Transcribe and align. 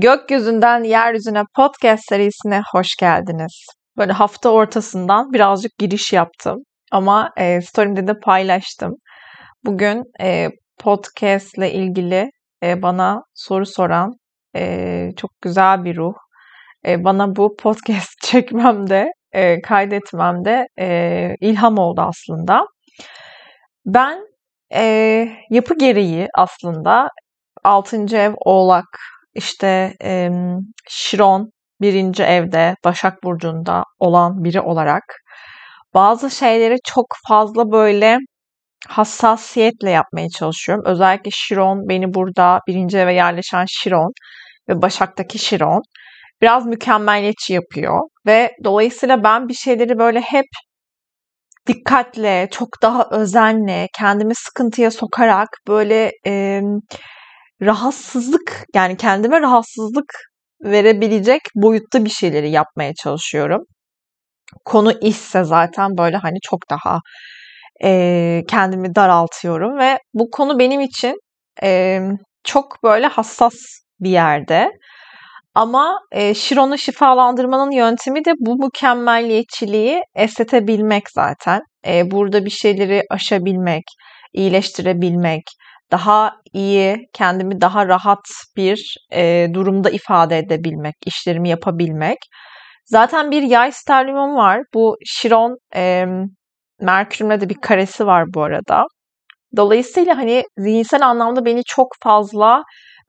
Gökyüzünden 0.00 0.82
Yeryüzüne 0.82 1.42
podcast 1.56 2.02
serisine 2.08 2.62
hoş 2.72 2.96
geldiniz. 3.00 3.66
Böyle 3.96 4.12
hafta 4.12 4.50
ortasından 4.50 5.32
birazcık 5.32 5.78
giriş 5.78 6.12
yaptım 6.12 6.58
ama 6.92 7.30
e, 7.36 7.60
story'imde 7.60 8.06
de 8.06 8.18
paylaştım. 8.18 8.94
Bugün 9.64 10.02
e, 10.20 10.48
podcast 10.78 11.58
ile 11.58 11.72
ilgili 11.72 12.30
e, 12.62 12.82
bana 12.82 13.22
soru 13.34 13.66
soran 13.66 14.12
e, 14.56 15.10
çok 15.16 15.30
güzel 15.42 15.84
bir 15.84 15.96
ruh. 15.96 16.14
E, 16.86 17.04
bana 17.04 17.36
bu 17.36 17.56
podcast 17.56 18.10
çekmemde, 18.22 19.12
e, 19.32 19.60
kaydetmemde 19.60 20.66
e, 20.80 21.28
ilham 21.40 21.78
oldu 21.78 22.00
aslında. 22.00 22.66
Ben 23.86 24.18
e, 24.74 24.82
yapı 25.50 25.78
gereği 25.78 26.28
aslında 26.34 27.08
6. 27.64 28.16
ev 28.16 28.32
Oğlak 28.36 28.98
işte 29.38 29.94
e, 30.04 30.30
Şiron 30.88 31.50
birinci 31.80 32.22
evde 32.22 32.74
Başak 32.84 33.22
Burcu'nda 33.24 33.82
olan 33.98 34.44
biri 34.44 34.60
olarak 34.60 35.02
bazı 35.94 36.30
şeyleri 36.30 36.76
çok 36.84 37.06
fazla 37.28 37.72
böyle 37.72 38.18
hassasiyetle 38.88 39.90
yapmaya 39.90 40.28
çalışıyorum. 40.28 40.84
Özellikle 40.86 41.30
Şiron 41.30 41.88
beni 41.88 42.14
burada 42.14 42.60
birinci 42.68 42.98
eve 42.98 43.14
yerleşen 43.14 43.64
Şiron 43.68 44.12
ve 44.68 44.82
Başak'taki 44.82 45.38
Şiron 45.38 45.82
biraz 46.42 46.66
mükemmeliyetçi 46.66 47.52
yapıyor 47.52 48.00
ve 48.26 48.52
dolayısıyla 48.64 49.24
ben 49.24 49.48
bir 49.48 49.54
şeyleri 49.54 49.98
böyle 49.98 50.20
hep 50.20 50.46
dikkatle, 51.66 52.48
çok 52.50 52.68
daha 52.82 53.08
özenle, 53.10 53.86
kendimi 53.98 54.34
sıkıntıya 54.34 54.90
sokarak 54.90 55.48
böyle 55.68 56.12
e, 56.26 56.62
rahatsızlık 57.62 58.64
yani 58.74 58.96
kendime 58.96 59.40
rahatsızlık 59.40 60.12
verebilecek 60.64 61.40
boyutta 61.54 62.04
bir 62.04 62.10
şeyleri 62.10 62.50
yapmaya 62.50 62.94
çalışıyorum. 62.94 63.60
Konu 64.64 64.92
işse 65.00 65.44
zaten 65.44 65.98
böyle 65.98 66.16
hani 66.16 66.38
çok 66.42 66.60
daha 66.70 67.00
e, 67.84 68.42
kendimi 68.48 68.94
daraltıyorum 68.94 69.78
ve 69.78 69.98
bu 70.14 70.30
konu 70.30 70.58
benim 70.58 70.80
için 70.80 71.14
e, 71.62 72.00
çok 72.44 72.82
böyle 72.84 73.06
hassas 73.06 73.54
bir 74.00 74.10
yerde. 74.10 74.70
Ama 75.54 76.00
e, 76.12 76.34
Şiron'u 76.34 76.78
şifalandırmanın 76.78 77.70
yöntemi 77.70 78.24
de 78.24 78.32
bu 78.40 78.64
mükemmelliyetçiliği 78.64 80.02
esnetebilmek 80.14 81.02
zaten. 81.14 81.60
E, 81.86 82.10
burada 82.10 82.44
bir 82.44 82.50
şeyleri 82.50 83.02
aşabilmek, 83.10 83.84
iyileştirebilmek, 84.32 85.42
daha 85.90 86.32
iyi, 86.52 86.96
kendimi 87.12 87.60
daha 87.60 87.86
rahat 87.88 88.24
bir 88.56 88.96
e, 89.12 89.48
durumda 89.54 89.90
ifade 89.90 90.38
edebilmek, 90.38 90.94
işlerimi 91.06 91.48
yapabilmek. 91.48 92.18
Zaten 92.84 93.30
bir 93.30 93.42
yay 93.42 93.72
sterlimum 93.72 94.36
var. 94.36 94.62
Bu 94.74 94.96
Şiron 95.06 95.56
e, 95.74 96.04
Merkür'ümle 96.80 97.40
de 97.40 97.48
bir 97.48 97.60
karesi 97.62 98.06
var 98.06 98.24
bu 98.34 98.42
arada. 98.42 98.84
Dolayısıyla 99.56 100.16
hani 100.16 100.44
zihinsel 100.58 101.06
anlamda 101.06 101.44
beni 101.44 101.62
çok 101.66 101.88
fazla 102.02 102.62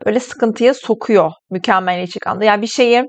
böyle 0.05 0.19
sıkıntıya 0.19 0.73
sokuyor 0.73 1.31
mükemmeliyetçilik 1.51 2.27
anlamda. 2.27 2.45
Yani 2.45 2.61
bir 2.61 2.67
şeyi 2.67 3.03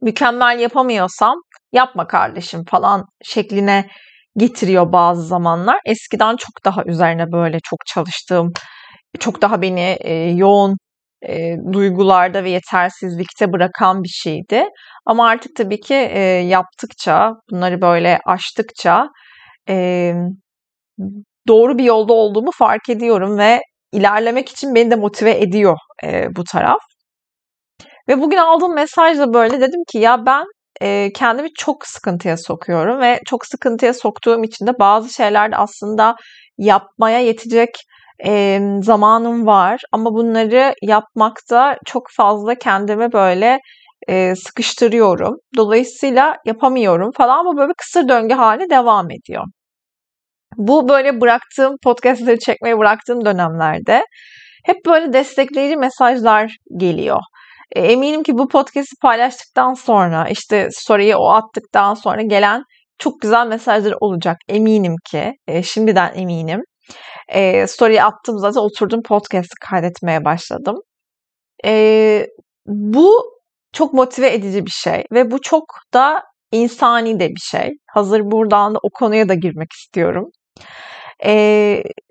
mükemmel 0.00 0.58
yapamıyorsam 0.60 1.34
yapma 1.72 2.06
kardeşim 2.06 2.64
falan 2.64 3.04
şekline 3.24 3.88
getiriyor 4.36 4.92
bazı 4.92 5.22
zamanlar. 5.22 5.78
Eskiden 5.86 6.36
çok 6.36 6.64
daha 6.64 6.84
üzerine 6.84 7.32
böyle 7.32 7.58
çok 7.64 7.78
çalıştığım, 7.86 8.52
çok 9.20 9.42
daha 9.42 9.62
beni 9.62 9.96
e, 10.00 10.14
yoğun 10.30 10.76
e, 11.28 11.56
duygularda 11.72 12.44
ve 12.44 12.50
yetersizlikte 12.50 13.52
bırakan 13.52 14.02
bir 14.02 14.08
şeydi. 14.08 14.64
Ama 15.06 15.28
artık 15.28 15.56
tabii 15.56 15.80
ki 15.80 15.94
e, 15.94 16.20
yaptıkça, 16.48 17.32
bunları 17.50 17.80
böyle 17.82 18.20
aştıkça 18.26 19.08
e, 19.68 20.12
doğru 21.48 21.78
bir 21.78 21.84
yolda 21.84 22.12
olduğumu 22.12 22.50
fark 22.58 22.88
ediyorum 22.88 23.38
ve 23.38 23.60
ilerlemek 23.92 24.48
için 24.48 24.74
beni 24.74 24.90
de 24.90 24.96
motive 24.96 25.40
ediyor 25.40 25.76
e, 26.04 26.28
bu 26.36 26.44
taraf. 26.44 26.80
Ve 28.08 28.20
bugün 28.20 28.36
aldığım 28.36 28.74
mesajla 28.74 29.34
böyle 29.34 29.60
dedim 29.60 29.80
ki 29.92 29.98
ya 29.98 30.26
ben 30.26 30.44
e, 30.80 31.12
kendimi 31.12 31.48
çok 31.58 31.86
sıkıntıya 31.86 32.36
sokuyorum 32.36 33.00
ve 33.00 33.20
çok 33.26 33.46
sıkıntıya 33.46 33.94
soktuğum 33.94 34.44
için 34.44 34.66
de 34.66 34.78
bazı 34.78 35.12
şeylerde 35.14 35.56
aslında 35.56 36.16
yapmaya 36.58 37.20
yetecek 37.20 37.70
e, 38.26 38.60
zamanım 38.82 39.46
var 39.46 39.80
ama 39.92 40.14
bunları 40.14 40.74
yapmakta 40.82 41.76
çok 41.86 42.02
fazla 42.16 42.54
kendimi 42.54 43.12
böyle 43.12 43.58
e, 44.08 44.34
sıkıştırıyorum. 44.36 45.36
Dolayısıyla 45.56 46.36
yapamıyorum 46.46 47.10
falan 47.16 47.38
ama 47.38 47.56
böyle 47.56 47.72
kısır 47.78 48.08
döngü 48.08 48.34
hali 48.34 48.70
devam 48.70 49.10
ediyor. 49.10 49.44
Bu 50.56 50.88
böyle 50.88 51.20
bıraktığım 51.20 51.76
podcastları 51.84 52.38
çekmeyi 52.38 52.78
bıraktığım 52.78 53.24
dönemlerde 53.24 54.04
hep 54.64 54.76
böyle 54.86 55.12
destekleyici 55.12 55.76
mesajlar 55.76 56.56
geliyor. 56.76 57.20
E, 57.72 57.80
eminim 57.80 58.22
ki 58.22 58.38
bu 58.38 58.48
podcast'i 58.48 58.96
paylaştıktan 59.02 59.74
sonra 59.74 60.28
işte 60.28 60.68
story'yi 60.70 61.16
o 61.16 61.28
attıktan 61.28 61.94
sonra 61.94 62.22
gelen 62.22 62.62
çok 62.98 63.20
güzel 63.20 63.46
mesajlar 63.46 63.94
olacak. 64.00 64.36
Eminim 64.48 64.94
ki. 65.10 65.32
E, 65.46 65.62
şimdiden 65.62 66.12
eminim. 66.14 66.60
E, 67.28 67.66
story'yi 67.66 68.02
attım 68.02 68.38
zaten 68.38 68.60
oturdum 68.60 69.02
podcast'i 69.02 69.54
kaydetmeye 69.70 70.24
başladım. 70.24 70.76
E, 71.64 72.26
bu 72.66 73.32
çok 73.72 73.94
motive 73.94 74.34
edici 74.34 74.66
bir 74.66 74.70
şey 74.70 75.04
ve 75.12 75.30
bu 75.30 75.40
çok 75.40 75.64
da 75.94 76.22
insani 76.52 77.20
de 77.20 77.28
bir 77.28 77.40
şey. 77.40 77.70
Hazır 77.90 78.20
buradan 78.20 78.74
da 78.74 78.78
o 78.82 78.88
konuya 78.94 79.28
da 79.28 79.34
girmek 79.34 79.72
istiyorum. 79.72 80.30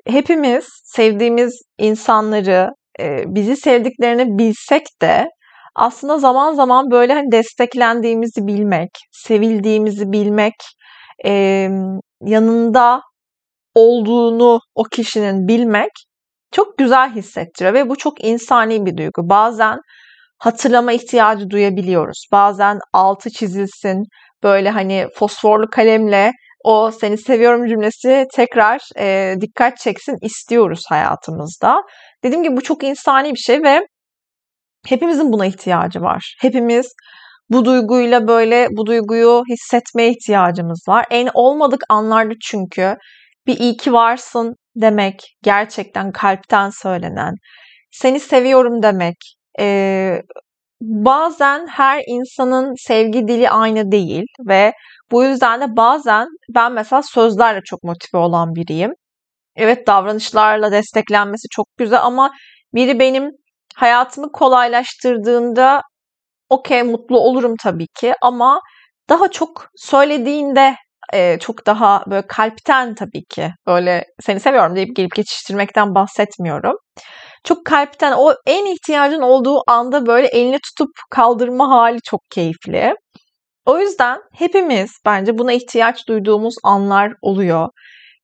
Hepimiz 0.07 0.65
sevdiğimiz 0.83 1.61
insanları, 1.77 2.69
bizi 3.25 3.57
sevdiklerini 3.57 4.37
bilsek 4.37 4.83
de 5.01 5.27
aslında 5.75 6.17
zaman 6.17 6.53
zaman 6.53 6.91
böyle 6.91 7.13
hani 7.13 7.31
desteklendiğimizi 7.31 8.47
bilmek, 8.47 8.89
sevildiğimizi 9.11 10.11
bilmek, 10.11 10.53
e, 11.25 11.31
yanında 12.21 13.01
olduğunu 13.75 14.59
o 14.75 14.83
kişinin 14.83 15.47
bilmek 15.47 15.91
çok 16.51 16.77
güzel 16.77 17.15
hissettiriyor 17.15 17.73
ve 17.73 17.89
bu 17.89 17.95
çok 17.95 18.23
insani 18.23 18.85
bir 18.85 18.97
duygu. 18.97 19.29
Bazen 19.29 19.77
hatırlama 20.39 20.91
ihtiyacı 20.91 21.49
duyabiliyoruz. 21.49 22.25
Bazen 22.31 22.79
altı 22.93 23.29
çizilsin, 23.29 24.03
böyle 24.43 24.69
hani 24.69 25.07
fosforlu 25.15 25.69
kalemle 25.69 26.31
o 26.63 26.91
seni 26.91 27.17
seviyorum 27.17 27.67
cümlesi 27.67 28.25
tekrar 28.35 28.79
e, 28.99 29.35
dikkat 29.41 29.77
çeksin 29.77 30.15
istiyoruz 30.21 30.83
hayatımızda. 30.89 31.81
Dediğim 32.23 32.43
gibi 32.43 32.57
bu 32.57 32.61
çok 32.61 32.83
insani 32.83 33.31
bir 33.31 33.39
şey 33.39 33.63
ve 33.63 33.81
Hepimizin 34.87 35.33
buna 35.33 35.45
ihtiyacı 35.45 36.01
var. 36.01 36.35
Hepimiz 36.41 36.93
bu 37.49 37.65
duyguyla 37.65 38.27
böyle 38.27 38.67
bu 38.77 38.85
duyguyu 38.85 39.43
hissetmeye 39.49 40.09
ihtiyacımız 40.09 40.83
var. 40.87 41.05
En 41.11 41.29
olmadık 41.33 41.83
anlarda 41.89 42.33
çünkü 42.41 42.95
bir 43.47 43.59
iyi 43.59 43.77
ki 43.77 43.93
varsın 43.93 44.55
demek 44.75 45.35
gerçekten 45.43 46.11
kalpten 46.11 46.69
söylenen, 46.69 47.33
seni 47.91 48.19
seviyorum 48.19 48.83
demek. 48.83 49.15
Ee, 49.59 50.21
bazen 50.81 51.67
her 51.67 52.01
insanın 52.07 52.73
sevgi 52.87 53.27
dili 53.27 53.49
aynı 53.49 53.91
değil 53.91 54.25
ve 54.47 54.73
bu 55.11 55.23
yüzden 55.23 55.61
de 55.61 55.65
bazen 55.77 56.27
ben 56.55 56.73
mesela 56.73 57.01
sözlerle 57.03 57.61
çok 57.65 57.83
motive 57.83 58.21
olan 58.21 58.55
biriyim. 58.55 58.91
Evet 59.55 59.87
davranışlarla 59.87 60.71
desteklenmesi 60.71 61.47
çok 61.51 61.67
güzel 61.77 61.99
ama 62.03 62.31
biri 62.73 62.99
benim 62.99 63.31
hayatımı 63.75 64.31
kolaylaştırdığında 64.31 65.81
okey 66.49 66.83
mutlu 66.83 67.19
olurum 67.19 67.55
tabii 67.63 67.87
ki 67.99 68.13
ama 68.21 68.61
daha 69.09 69.27
çok 69.31 69.67
söylediğinde 69.75 70.75
e, 71.13 71.39
çok 71.39 71.65
daha 71.65 72.03
böyle 72.07 72.27
kalpten 72.27 72.95
tabii 72.95 73.25
ki 73.29 73.51
böyle 73.67 74.05
seni 74.21 74.39
seviyorum 74.39 74.75
deyip 74.75 74.95
gelip 74.95 75.15
geçiştirmekten 75.15 75.95
bahsetmiyorum. 75.95 76.75
Çok 77.43 77.65
kalpten 77.65 78.13
o 78.17 78.33
en 78.45 78.65
ihtiyacın 78.65 79.21
olduğu 79.21 79.61
anda 79.67 80.05
böyle 80.05 80.27
elini 80.27 80.59
tutup 80.59 80.91
kaldırma 81.09 81.69
hali 81.69 81.99
çok 82.01 82.21
keyifli. 82.31 82.95
O 83.65 83.79
yüzden 83.79 84.19
hepimiz 84.33 84.91
bence 85.05 85.37
buna 85.37 85.53
ihtiyaç 85.53 86.07
duyduğumuz 86.07 86.55
anlar 86.63 87.13
oluyor. 87.21 87.69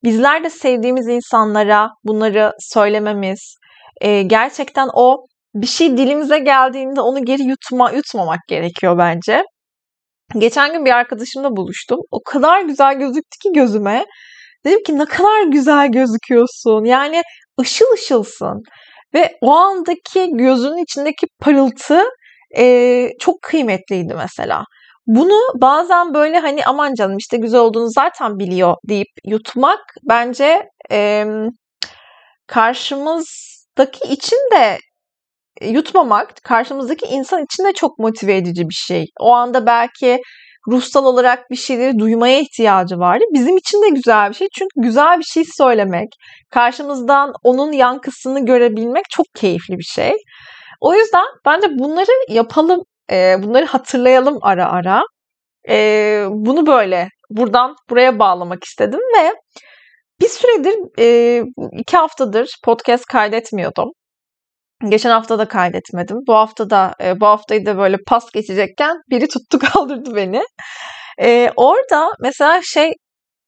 Bizler 0.04 0.44
de 0.44 0.50
sevdiğimiz 0.50 1.08
insanlara 1.08 1.90
bunları 2.04 2.54
söylememiz, 2.60 3.56
e, 4.02 4.22
gerçekten 4.22 4.90
o 4.94 5.26
bir 5.56 5.68
şey 5.68 5.98
dilimize 5.98 6.40
geldiğinde 6.40 7.02
onu 7.02 7.26
geri 7.26 7.44
yutma, 7.44 7.92
yutmamak 7.92 8.40
gerekiyor 8.48 8.98
bence. 8.98 9.44
Geçen 10.38 10.74
gün 10.74 10.86
bir 10.86 10.92
arkadaşımla 10.92 11.56
buluştum. 11.56 12.00
O 12.12 12.20
kadar 12.26 12.62
güzel 12.62 13.00
gözüktü 13.00 13.38
ki 13.44 13.50
gözüme. 13.54 14.06
Dedim 14.66 14.84
ki 14.84 14.98
ne 14.98 15.06
kadar 15.06 15.44
güzel 15.44 15.92
gözüküyorsun. 15.92 16.86
Yani 16.86 17.22
ışıl 17.62 17.94
ışılsın. 17.94 18.62
Ve 19.14 19.38
o 19.42 19.52
andaki 19.52 20.30
gözünün 20.34 20.84
içindeki 20.84 21.28
parıltı 21.40 22.02
e, 22.58 23.08
çok 23.20 23.42
kıymetliydi 23.42 24.14
mesela. 24.14 24.64
Bunu 25.08 25.40
bazen 25.62 26.14
böyle 26.14 26.40
hani 26.40 26.66
aman 26.66 26.94
canım 26.94 27.18
işte 27.18 27.38
güzel 27.38 27.60
olduğunu 27.60 27.90
zaten 27.90 28.40
biliyor 28.40 28.76
deyip 28.90 29.08
yutmak 29.26 29.80
bence 30.10 30.70
e, 30.92 31.26
karşımızdaki 32.48 34.14
için 34.14 34.38
de 34.56 34.78
yutmamak 35.62 36.34
karşımızdaki 36.44 37.06
insan 37.06 37.44
için 37.44 37.66
de 37.66 37.74
çok 37.74 38.00
motive 38.00 38.38
edici 38.38 38.70
bir 38.70 38.74
şey. 38.74 39.06
O 39.20 39.34
anda 39.34 39.66
belki 39.66 40.22
ruhsal 40.72 41.06
olarak 41.06 41.40
bir 41.52 41.56
şeyleri 41.56 42.00
duymaya 42.00 42.40
ihtiyacı 42.40 42.96
vardı. 42.98 43.24
Bizim 43.34 43.58
için 43.58 43.82
de 43.84 43.90
güzel 43.90 44.30
bir 44.30 44.36
şey. 44.36 44.48
Çünkü 44.58 44.70
güzel 44.76 45.20
bir 45.20 45.24
şey 45.24 45.44
söylemek, 45.58 46.08
karşımızdan 46.50 47.34
onun 47.44 47.72
yankısını 47.72 48.46
görebilmek 48.46 49.04
çok 49.10 49.26
keyifli 49.36 49.78
bir 49.78 49.84
şey. 49.84 50.14
O 50.82 50.94
yüzden 50.96 51.26
bence 51.46 51.68
bunları 51.80 52.12
yapalım, 52.30 52.82
bunları 53.12 53.66
hatırlayalım 53.66 54.38
ara 54.42 54.72
ara. 54.72 55.02
Bunu 56.30 56.68
böyle 56.68 57.08
buradan 57.30 57.76
buraya 57.90 58.20
bağlamak 58.20 58.64
istedim 58.64 59.00
ve 59.20 59.34
bir 60.22 60.28
süredir, 60.28 60.76
iki 61.80 61.98
haftadır 61.98 62.50
podcast 62.66 63.06
kaydetmiyordum. 63.06 63.90
Geçen 64.90 65.10
hafta 65.10 65.40
da 65.40 65.48
kaydetmedim. 65.48 66.18
Bu 66.28 66.34
hafta 66.34 66.70
da 66.70 66.94
e, 67.04 67.20
bu 67.20 67.26
haftayı 67.26 67.66
da 67.66 67.78
böyle 67.78 67.98
pas 68.08 68.32
geçecekken 68.34 68.98
biri 69.10 69.28
tuttu 69.28 69.60
kaldırdı 69.74 70.16
beni. 70.16 70.44
E, 71.22 71.52
orada 71.56 72.10
mesela 72.22 72.62
şey 72.64 72.94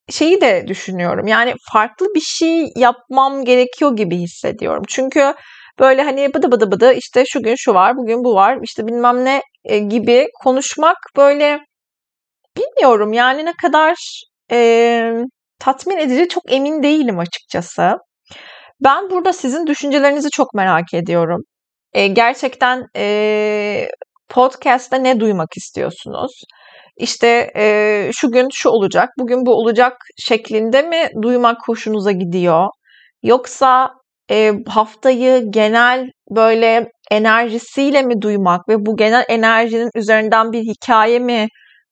şeyi 0.10 0.42
de 0.42 0.66
düşünüyorum. 0.68 1.28
Yani 1.28 1.54
farklı 1.74 2.08
bir 2.16 2.22
şey 2.22 2.68
yapmam 2.76 3.46
gerekiyor 3.46 3.96
gibi 3.96 4.18
hissediyorum. 4.18 4.84
Çünkü 4.88 5.34
böyle 5.80 6.04
hani 6.04 6.34
bıdı 6.34 6.52
bıdı 6.52 6.72
bıdı 6.72 6.94
işte 6.94 7.24
şu 7.28 7.44
gün 7.44 7.56
şu 7.58 7.74
var, 7.74 7.98
bugün 7.98 8.24
bu 8.24 8.36
var, 8.36 8.58
işte 8.64 8.88
bilmem 8.88 9.26
ne 9.26 9.42
e, 9.66 9.80
gibi 9.80 10.28
konuşmak 10.44 10.98
böyle 11.18 11.60
bilmiyorum 12.58 13.14
yani 13.14 13.46
ne 13.46 13.54
kadar 13.62 13.96
e, 14.52 15.12
tatmin 15.60 15.98
edici 15.98 16.28
çok 16.28 16.44
emin 16.54 16.84
değilim 16.84 17.20
açıkçası. 17.20 17.98
Ben 18.82 19.10
burada 19.10 19.34
sizin 19.34 19.68
düşüncelerinizi 19.68 20.30
çok 20.30 20.54
merak 20.54 20.94
ediyorum. 20.94 21.42
E, 21.94 22.08
gerçekten 22.08 22.84
e, 22.98 23.88
podcast'ta 24.30 24.98
ne 24.98 25.20
duymak 25.20 25.58
istiyorsunuz? 25.58 26.32
İşte 26.98 27.52
e, 27.58 28.10
şu 28.14 28.32
gün 28.32 28.48
şu 28.54 28.70
olacak, 28.70 29.10
bugün 29.20 29.46
bu 29.46 29.54
olacak 29.54 29.98
şeklinde 30.18 30.82
mi 30.82 31.10
duymak 31.22 31.58
hoşunuza 31.68 32.12
gidiyor? 32.12 32.68
Yoksa 33.24 33.92
e, 34.32 34.54
haftayı 34.68 35.44
genel 35.52 36.10
böyle 36.30 36.92
enerjisiyle 37.12 38.02
mi 38.02 38.22
duymak 38.22 38.70
ve 38.70 38.86
bu 38.86 38.98
genel 38.98 39.26
enerjinin 39.30 39.90
üzerinden 39.96 40.52
bir 40.52 40.62
hikaye 40.62 41.20
mi 41.20 41.48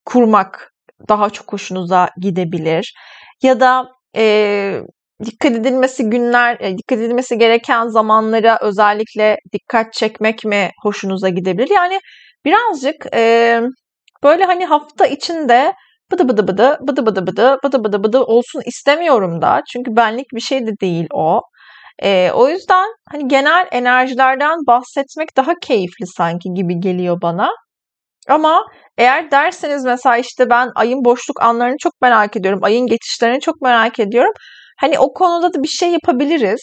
kurmak 0.05 0.71
daha 1.09 1.29
çok 1.29 1.53
hoşunuza 1.53 2.09
gidebilir? 2.21 2.93
Ya 3.43 3.59
da 3.59 3.87
e, 4.17 4.81
dikkat 5.25 5.51
edilmesi 5.51 6.09
günler, 6.09 6.57
e, 6.59 6.77
dikkat 6.77 6.99
edilmesi 6.99 7.37
gereken 7.37 7.87
zamanlara 7.87 8.57
özellikle 8.61 9.37
dikkat 9.53 9.93
çekmek 9.93 10.45
mi 10.45 10.69
hoşunuza 10.83 11.29
gidebilir? 11.29 11.69
Yani 11.75 11.99
birazcık 12.45 13.05
e, 13.15 13.61
böyle 14.23 14.43
hani 14.43 14.65
hafta 14.65 15.05
içinde 15.05 15.73
bıdı 16.11 16.29
bıdı 16.29 16.47
bıdı 16.47 16.77
bıdı 16.87 17.05
bıdı 17.05 17.27
bıdı 17.27 17.57
bıdı 17.63 17.83
bıdı 17.83 18.03
bıdı 18.03 18.19
olsun 18.21 18.61
istemiyorum 18.65 19.41
da. 19.41 19.61
Çünkü 19.73 19.95
benlik 19.95 20.25
bir 20.33 20.41
şey 20.41 20.67
de 20.67 20.71
değil 20.81 21.07
o. 21.13 21.41
E, 22.03 22.31
o 22.31 22.49
yüzden 22.49 22.87
hani 23.11 23.27
genel 23.27 23.67
enerjilerden 23.71 24.57
bahsetmek 24.67 25.37
daha 25.37 25.53
keyifli 25.61 26.07
sanki 26.07 26.49
gibi 26.53 26.79
geliyor 26.79 27.17
bana. 27.21 27.49
Ama 28.29 28.65
eğer 28.97 29.31
derseniz 29.31 29.85
mesela 29.85 30.17
işte 30.17 30.49
ben 30.49 30.69
ayın 30.75 31.05
boşluk 31.05 31.41
anlarını 31.41 31.75
çok 31.79 31.93
merak 32.01 32.37
ediyorum. 32.37 32.59
Ayın 32.63 32.87
geçişlerini 32.87 33.39
çok 33.41 33.61
merak 33.61 33.99
ediyorum. 33.99 34.33
Hani 34.81 34.99
o 34.99 35.13
konuda 35.13 35.53
da 35.53 35.63
bir 35.63 35.67
şey 35.67 35.91
yapabiliriz. 35.91 36.61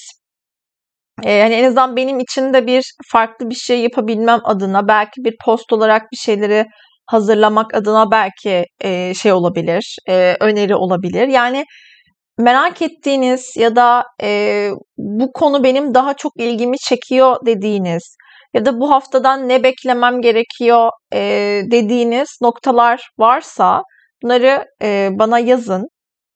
Ee, 1.25 1.43
hani 1.43 1.55
en 1.55 1.65
azından 1.65 1.97
benim 1.97 2.20
için 2.20 2.53
de 2.53 2.67
bir 2.67 2.93
farklı 3.12 3.50
bir 3.50 3.55
şey 3.55 3.81
yapabilmem 3.81 4.41
adına 4.44 4.88
belki 4.88 5.25
bir 5.25 5.35
post 5.44 5.73
olarak 5.73 6.03
bir 6.12 6.17
şeyleri 6.17 6.67
hazırlamak 7.06 7.75
adına 7.75 8.11
belki 8.11 8.65
e, 8.81 9.15
şey 9.15 9.32
olabilir, 9.32 9.97
e, 10.09 10.37
öneri 10.41 10.75
olabilir. 10.75 11.29
Yani 11.29 11.65
merak 12.38 12.82
ettiğiniz 12.82 13.56
ya 13.56 13.76
da 13.76 14.05
e, 14.23 14.71
bu 14.99 15.32
konu 15.32 15.64
benim 15.64 15.94
daha 15.94 16.14
çok 16.14 16.32
ilgimi 16.38 16.79
çekiyor 16.79 17.37
dediğiniz 17.47 18.17
ya 18.55 18.64
da 18.64 18.81
bu 18.81 18.91
haftadan 18.91 19.49
ne 19.49 19.62
beklemem 19.62 20.21
gerekiyor 20.21 20.91
e, 21.14 21.21
dediğiniz 21.71 22.29
noktalar 22.43 23.11
varsa 23.19 23.82
bunları 24.23 24.64
e, 24.82 25.09
bana 25.12 25.38
yazın. 25.38 25.88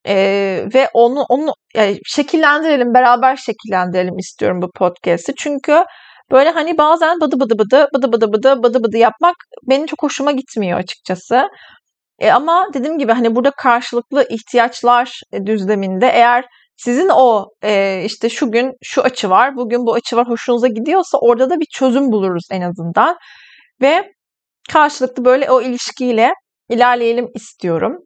Ee, 0.09 0.65
ve 0.75 0.89
onu 0.95 1.23
onu 1.29 1.53
yani 1.75 1.99
şekillendirelim, 2.05 2.95
beraber 2.95 3.37
şekillendirelim 3.37 4.19
istiyorum 4.19 4.63
bu 4.63 4.71
podcast'i. 4.79 5.35
Çünkü 5.39 5.85
böyle 6.31 6.51
hani 6.51 6.79
bazen 6.79 7.21
bıdı 7.21 7.41
bıdı 7.41 7.59
bıdı 7.59 7.89
bıdı 7.95 8.13
bıdı 8.13 8.33
bıdı 8.33 8.63
bıdı 8.63 8.85
bıdı 8.85 8.97
yapmak 8.99 9.37
benim 9.71 9.87
çok 9.87 10.03
hoşuma 10.03 10.33
gitmiyor 10.33 10.79
açıkçası. 10.79 11.49
E, 12.19 12.31
ama 12.33 12.69
dediğim 12.75 12.99
gibi 12.99 13.13
hani 13.13 13.35
burada 13.37 13.51
karşılıklı 13.51 14.27
ihtiyaçlar 14.31 15.21
düzleminde 15.47 16.07
eğer 16.07 16.45
sizin 16.77 17.09
o 17.09 17.47
e, 17.65 18.03
işte 18.05 18.29
şu 18.29 18.51
gün 18.51 18.73
şu 18.83 19.03
açı 19.03 19.31
var, 19.31 19.57
bugün 19.57 19.87
bu 19.87 19.95
açı 19.95 20.17
var 20.17 20.29
hoşunuza 20.29 20.69
gidiyorsa 20.69 21.19
orada 21.19 21.51
da 21.51 21.61
bir 21.61 21.67
çözüm 21.73 22.13
buluruz 22.13 22.45
en 22.51 22.61
azından. 22.63 23.17
Ve 23.83 24.13
karşılıklı 24.73 25.25
böyle 25.25 25.51
o 25.51 25.63
ilişkiyle 25.63 26.33
ilerleyelim 26.71 27.29
istiyorum. 27.35 27.99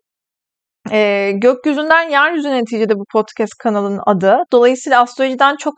E, 0.93 1.33
gökyüzünden 1.35 2.11
yeryüzüne 2.11 2.57
neticede 2.57 2.95
bu 2.95 3.05
podcast 3.13 3.53
kanalının 3.63 4.01
adı. 4.07 4.39
Dolayısıyla 4.53 5.03
astrolojiden 5.03 5.57
çok 5.57 5.75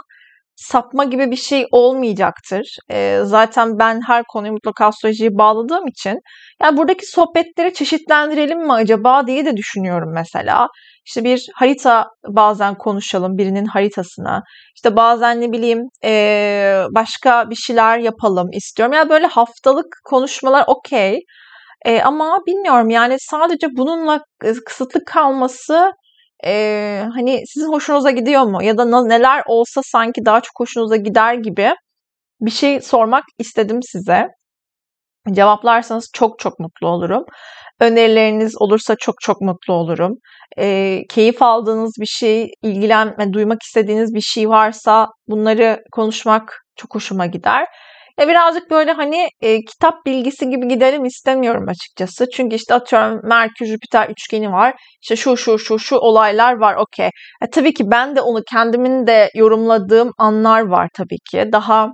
sapma 0.56 1.04
gibi 1.04 1.30
bir 1.30 1.36
şey 1.36 1.66
olmayacaktır. 1.72 2.76
E, 2.90 3.20
zaten 3.24 3.78
ben 3.78 4.00
her 4.06 4.24
konuyu 4.28 4.52
mutlaka 4.52 4.86
astrolojiye 4.86 5.30
bağladığım 5.38 5.86
için 5.86 6.18
yani 6.62 6.76
buradaki 6.76 7.06
sohbetleri 7.06 7.74
çeşitlendirelim 7.74 8.58
mi 8.58 8.72
acaba 8.72 9.26
diye 9.26 9.46
de 9.46 9.56
düşünüyorum 9.56 10.12
mesela. 10.14 10.68
İşte 11.06 11.24
bir 11.24 11.46
harita 11.54 12.06
bazen 12.28 12.74
konuşalım 12.74 13.38
birinin 13.38 13.64
haritasına. 13.64 14.42
İşte 14.76 14.96
bazen 14.96 15.40
ne 15.40 15.52
bileyim 15.52 15.82
e, 16.04 16.84
başka 16.94 17.50
bir 17.50 17.56
şeyler 17.56 17.98
yapalım 17.98 18.48
istiyorum. 18.52 18.92
Yani 18.92 19.10
böyle 19.10 19.26
haftalık 19.26 19.86
konuşmalar 20.04 20.64
okey. 20.66 21.20
E, 21.84 22.02
ama 22.02 22.40
bilmiyorum 22.46 22.90
yani 22.90 23.16
sadece 23.20 23.66
bununla 23.76 24.20
kısıtlı 24.66 25.04
kalması 25.04 25.92
e, 26.44 27.04
hani 27.14 27.42
sizin 27.46 27.72
hoşunuza 27.72 28.10
gidiyor 28.10 28.42
mu? 28.42 28.62
Ya 28.62 28.78
da 28.78 29.02
neler 29.02 29.42
olsa 29.46 29.80
sanki 29.84 30.20
daha 30.26 30.40
çok 30.40 30.60
hoşunuza 30.60 30.96
gider 30.96 31.34
gibi 31.34 31.74
bir 32.40 32.50
şey 32.50 32.80
sormak 32.80 33.24
istedim 33.38 33.80
size. 33.82 34.28
Cevaplarsanız 35.32 36.10
çok 36.14 36.38
çok 36.38 36.58
mutlu 36.60 36.88
olurum. 36.88 37.24
Önerileriniz 37.80 38.62
olursa 38.62 38.96
çok 39.00 39.14
çok 39.20 39.40
mutlu 39.40 39.74
olurum. 39.74 40.14
E, 40.58 41.00
keyif 41.10 41.42
aldığınız 41.42 41.92
bir 42.00 42.06
şey, 42.06 42.50
ilgilenme, 42.62 43.32
duymak 43.32 43.62
istediğiniz 43.62 44.14
bir 44.14 44.20
şey 44.20 44.48
varsa 44.48 45.08
bunları 45.28 45.82
konuşmak 45.92 46.60
çok 46.76 46.94
hoşuma 46.94 47.26
gider. 47.26 47.66
E 48.20 48.28
birazcık 48.28 48.70
böyle 48.70 48.92
hani 48.92 49.28
e, 49.40 49.60
kitap 49.64 50.06
bilgisi 50.06 50.50
gibi 50.50 50.68
gidelim 50.68 51.04
istemiyorum 51.04 51.68
açıkçası. 51.68 52.26
Çünkü 52.30 52.56
işte 52.56 52.74
atıyorum 52.74 53.20
Merkür 53.24 53.66
Jüpiter 53.66 54.08
üçgeni 54.08 54.52
var. 54.52 54.74
İşte 55.02 55.16
şu 55.16 55.36
şu 55.36 55.58
şu 55.58 55.78
şu 55.78 55.96
olaylar 55.96 56.52
var 56.56 56.74
okey. 56.74 57.06
E, 57.42 57.50
tabii 57.52 57.74
ki 57.74 57.84
ben 57.90 58.16
de 58.16 58.20
onu 58.20 58.42
kendimin 58.50 59.06
de 59.06 59.30
yorumladığım 59.34 60.10
anlar 60.18 60.60
var 60.60 60.88
tabii 60.94 61.18
ki. 61.30 61.48
Daha 61.52 61.88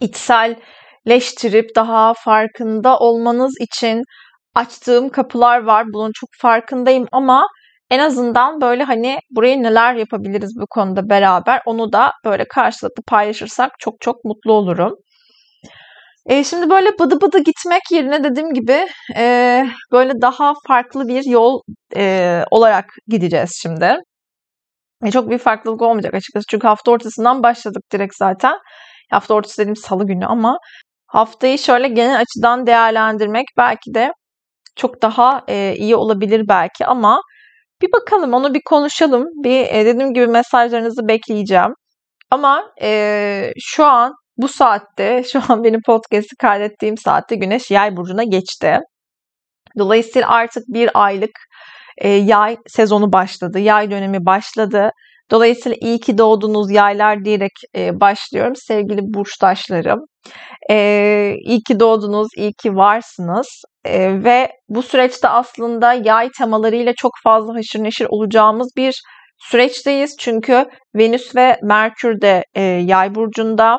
içselleştirip 0.00 1.76
daha 1.76 2.14
farkında 2.24 2.98
olmanız 2.98 3.54
için 3.60 4.02
açtığım 4.54 5.08
kapılar 5.08 5.62
var. 5.64 5.86
Bunun 5.94 6.10
çok 6.14 6.28
farkındayım 6.40 7.06
ama 7.12 7.46
en 7.90 7.98
azından 7.98 8.60
böyle 8.60 8.82
hani 8.84 9.18
buraya 9.30 9.56
neler 9.56 9.94
yapabiliriz 9.94 10.52
bu 10.60 10.66
konuda 10.70 11.08
beraber 11.08 11.60
onu 11.66 11.92
da 11.92 12.12
böyle 12.24 12.44
karşılıklı 12.48 13.02
paylaşırsak 13.08 13.72
çok 13.78 13.94
çok 14.00 14.24
mutlu 14.24 14.52
olurum. 14.52 14.94
E, 16.26 16.44
şimdi 16.44 16.70
böyle 16.70 16.98
bıdı 16.98 17.20
bıdı 17.20 17.38
gitmek 17.38 17.82
yerine 17.92 18.24
dediğim 18.24 18.54
gibi 18.54 18.86
e, 19.16 19.66
böyle 19.92 20.12
daha 20.22 20.54
farklı 20.68 21.08
bir 21.08 21.24
yol 21.24 21.60
e, 21.96 22.44
olarak 22.50 22.84
gideceğiz 23.08 23.50
şimdi. 23.62 23.96
E, 25.04 25.10
çok 25.10 25.30
bir 25.30 25.38
farklılık 25.38 25.82
olmayacak 25.82 26.14
açıkçası 26.14 26.44
çünkü 26.50 26.66
hafta 26.66 26.90
ortasından 26.90 27.42
başladık 27.42 27.82
direkt 27.92 28.14
zaten. 28.16 28.58
Hafta 29.10 29.34
ortası 29.34 29.58
dediğim 29.58 29.76
salı 29.76 30.06
günü 30.06 30.26
ama 30.26 30.58
haftayı 31.06 31.58
şöyle 31.58 31.88
genel 31.88 32.20
açıdan 32.20 32.66
değerlendirmek 32.66 33.46
belki 33.56 33.94
de 33.94 34.12
çok 34.76 35.02
daha 35.02 35.44
e, 35.48 35.74
iyi 35.76 35.96
olabilir 35.96 36.48
belki 36.48 36.86
ama 36.86 37.22
bir 37.82 37.92
bakalım 37.92 38.34
onu 38.34 38.54
bir 38.54 38.62
konuşalım. 38.64 39.24
Bir 39.44 39.66
e, 39.66 39.86
dediğim 39.86 40.14
gibi 40.14 40.26
mesajlarınızı 40.26 41.08
bekleyeceğim. 41.08 41.74
Ama 42.30 42.72
e, 42.82 43.52
şu 43.60 43.84
an 43.86 44.14
bu 44.36 44.48
saatte 44.48 45.22
şu 45.32 45.40
an 45.48 45.64
benim 45.64 45.80
podcast'i 45.86 46.36
kaydettiğim 46.36 46.96
saatte 46.96 47.36
güneş 47.36 47.70
yay 47.70 47.96
burcuna 47.96 48.24
geçti. 48.24 48.78
Dolayısıyla 49.78 50.28
artık 50.28 50.62
bir 50.68 50.90
aylık 50.94 51.30
e, 51.98 52.08
yay 52.08 52.56
sezonu 52.66 53.12
başladı. 53.12 53.58
Yay 53.58 53.90
dönemi 53.90 54.26
başladı. 54.26 54.90
Dolayısıyla 55.30 55.76
iyi 55.80 56.00
ki 56.00 56.18
doğdunuz 56.18 56.70
yaylar 56.70 57.24
diyerek 57.24 57.52
e, 57.76 58.00
başlıyorum 58.00 58.56
sevgili 58.56 59.00
burçtaşlarım. 59.02 60.00
E, 60.70 61.34
iyi 61.44 61.62
ki 61.62 61.80
doğdunuz, 61.80 62.28
iyi 62.36 62.52
ki 62.52 62.76
varsınız. 62.76 63.48
E, 63.84 64.24
ve 64.24 64.50
bu 64.68 64.82
süreçte 64.82 65.28
aslında 65.28 65.92
yay 65.92 66.30
temalarıyla 66.38 66.92
çok 66.96 67.12
fazla 67.24 67.54
haşır 67.54 67.84
neşir 67.84 68.06
olacağımız 68.10 68.72
bir 68.76 68.94
süreçteyiz. 69.38 70.16
Çünkü 70.18 70.66
Venüs 70.94 71.36
ve 71.36 71.56
Merkür 71.62 72.20
de 72.20 72.44
e, 72.54 72.62
yay 72.62 73.14
burcunda. 73.14 73.78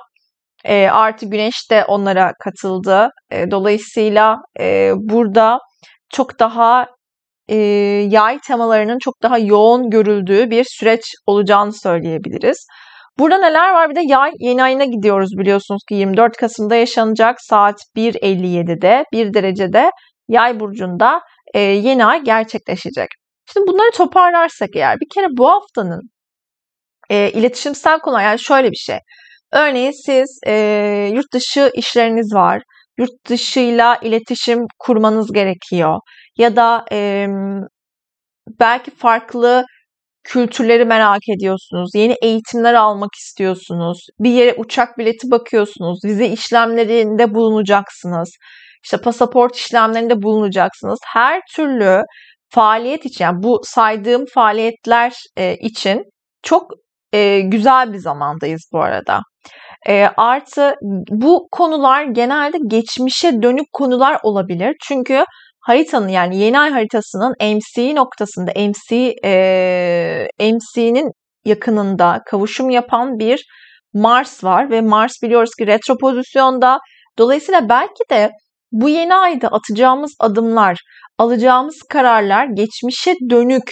E, 0.63 0.89
artı 0.89 1.25
Güneş 1.25 1.71
de 1.71 1.85
onlara 1.85 2.33
katıldı. 2.43 3.09
E, 3.31 3.51
dolayısıyla 3.51 4.37
e, 4.59 4.91
burada 4.95 5.59
çok 6.09 6.39
daha 6.39 6.87
e, 7.49 7.55
yay 8.09 8.39
temalarının 8.47 8.97
çok 8.99 9.23
daha 9.23 9.37
yoğun 9.37 9.89
görüldüğü 9.89 10.49
bir 10.49 10.65
süreç 10.69 11.01
olacağını 11.27 11.73
söyleyebiliriz. 11.73 12.67
Burada 13.19 13.37
neler 13.37 13.73
var? 13.73 13.89
Bir 13.89 13.95
de 13.95 14.01
yay 14.03 14.31
yeni 14.39 14.63
ayına 14.63 14.85
gidiyoruz 14.85 15.29
biliyorsunuz 15.37 15.81
ki 15.89 15.95
24 15.95 16.37
Kasım'da 16.37 16.75
yaşanacak 16.75 17.41
saat 17.41 17.75
1.57'de 17.95 19.05
1 19.13 19.33
derecede 19.33 19.89
yay 20.27 20.59
burcunda 20.59 21.21
e, 21.53 21.59
yeni 21.59 22.05
ay 22.05 22.23
gerçekleşecek. 22.23 23.07
Şimdi 23.53 23.67
bunları 23.67 23.91
toparlarsak 23.91 24.69
eğer 24.75 24.97
bir 24.99 25.07
kere 25.15 25.27
bu 25.37 25.51
haftanın 25.51 26.01
e, 27.09 27.31
iletişimsel 27.31 27.99
konu 27.99 28.21
yani 28.21 28.39
şöyle 28.39 28.71
bir 28.71 28.75
şey. 28.75 28.97
Örneğin 29.53 30.05
siz 30.05 30.39
e, 30.47 30.53
yurt 31.13 31.33
dışı 31.33 31.71
işleriniz 31.75 32.33
var. 32.33 32.61
Yurt 32.97 33.11
dışıyla 33.29 33.95
iletişim 34.01 34.59
kurmanız 34.79 35.31
gerekiyor. 35.33 35.99
Ya 36.37 36.55
da 36.55 36.85
e, 36.91 37.27
belki 38.59 38.91
farklı 38.91 39.65
kültürleri 40.23 40.85
merak 40.85 41.21
ediyorsunuz. 41.37 41.95
Yeni 41.95 42.15
eğitimler 42.23 42.73
almak 42.73 43.09
istiyorsunuz. 43.15 43.99
Bir 44.19 44.29
yere 44.29 44.53
uçak 44.57 44.97
bileti 44.97 45.31
bakıyorsunuz. 45.31 45.99
Vize 46.05 46.27
işlemlerinde 46.27 47.33
bulunacaksınız. 47.33 48.29
İşte 48.83 48.97
pasaport 48.97 49.55
işlemlerinde 49.55 50.21
bulunacaksınız. 50.21 50.99
Her 51.13 51.41
türlü 51.55 52.01
faaliyet 52.49 53.05
için 53.05 53.23
yani 53.25 53.43
bu 53.43 53.61
saydığım 53.63 54.25
faaliyetler 54.33 55.13
e, 55.37 55.55
için 55.57 56.03
çok 56.43 56.71
e, 57.13 57.39
güzel 57.39 57.93
bir 57.93 57.99
zamandayız 57.99 58.69
bu 58.73 58.81
arada. 58.81 59.21
E, 59.87 60.07
artı 60.17 60.75
bu 61.09 61.47
konular 61.51 62.03
genelde 62.03 62.57
geçmişe 62.67 63.41
dönük 63.41 63.73
konular 63.73 64.17
olabilir. 64.23 64.75
Çünkü 64.81 65.25
haritanın 65.59 66.07
yani 66.07 66.37
yeni 66.37 66.59
ay 66.59 66.71
haritasının 66.71 67.33
MC 67.39 67.95
noktasında 67.95 68.51
MC 68.51 69.15
e, 69.25 70.27
MC'nin 70.39 71.11
yakınında 71.45 72.21
kavuşum 72.25 72.69
yapan 72.69 73.19
bir 73.19 73.45
Mars 73.93 74.43
var 74.43 74.69
ve 74.69 74.81
Mars 74.81 75.13
biliyoruz 75.23 75.51
ki 75.59 75.67
retro 75.67 75.97
pozisyonda. 75.97 76.79
Dolayısıyla 77.17 77.69
belki 77.69 78.03
de 78.11 78.31
bu 78.71 78.89
yeni 78.89 79.15
ayda 79.15 79.47
atacağımız 79.47 80.15
adımlar, 80.19 80.79
alacağımız 81.17 81.75
kararlar 81.89 82.45
geçmişe 82.45 83.13
dönük 83.29 83.71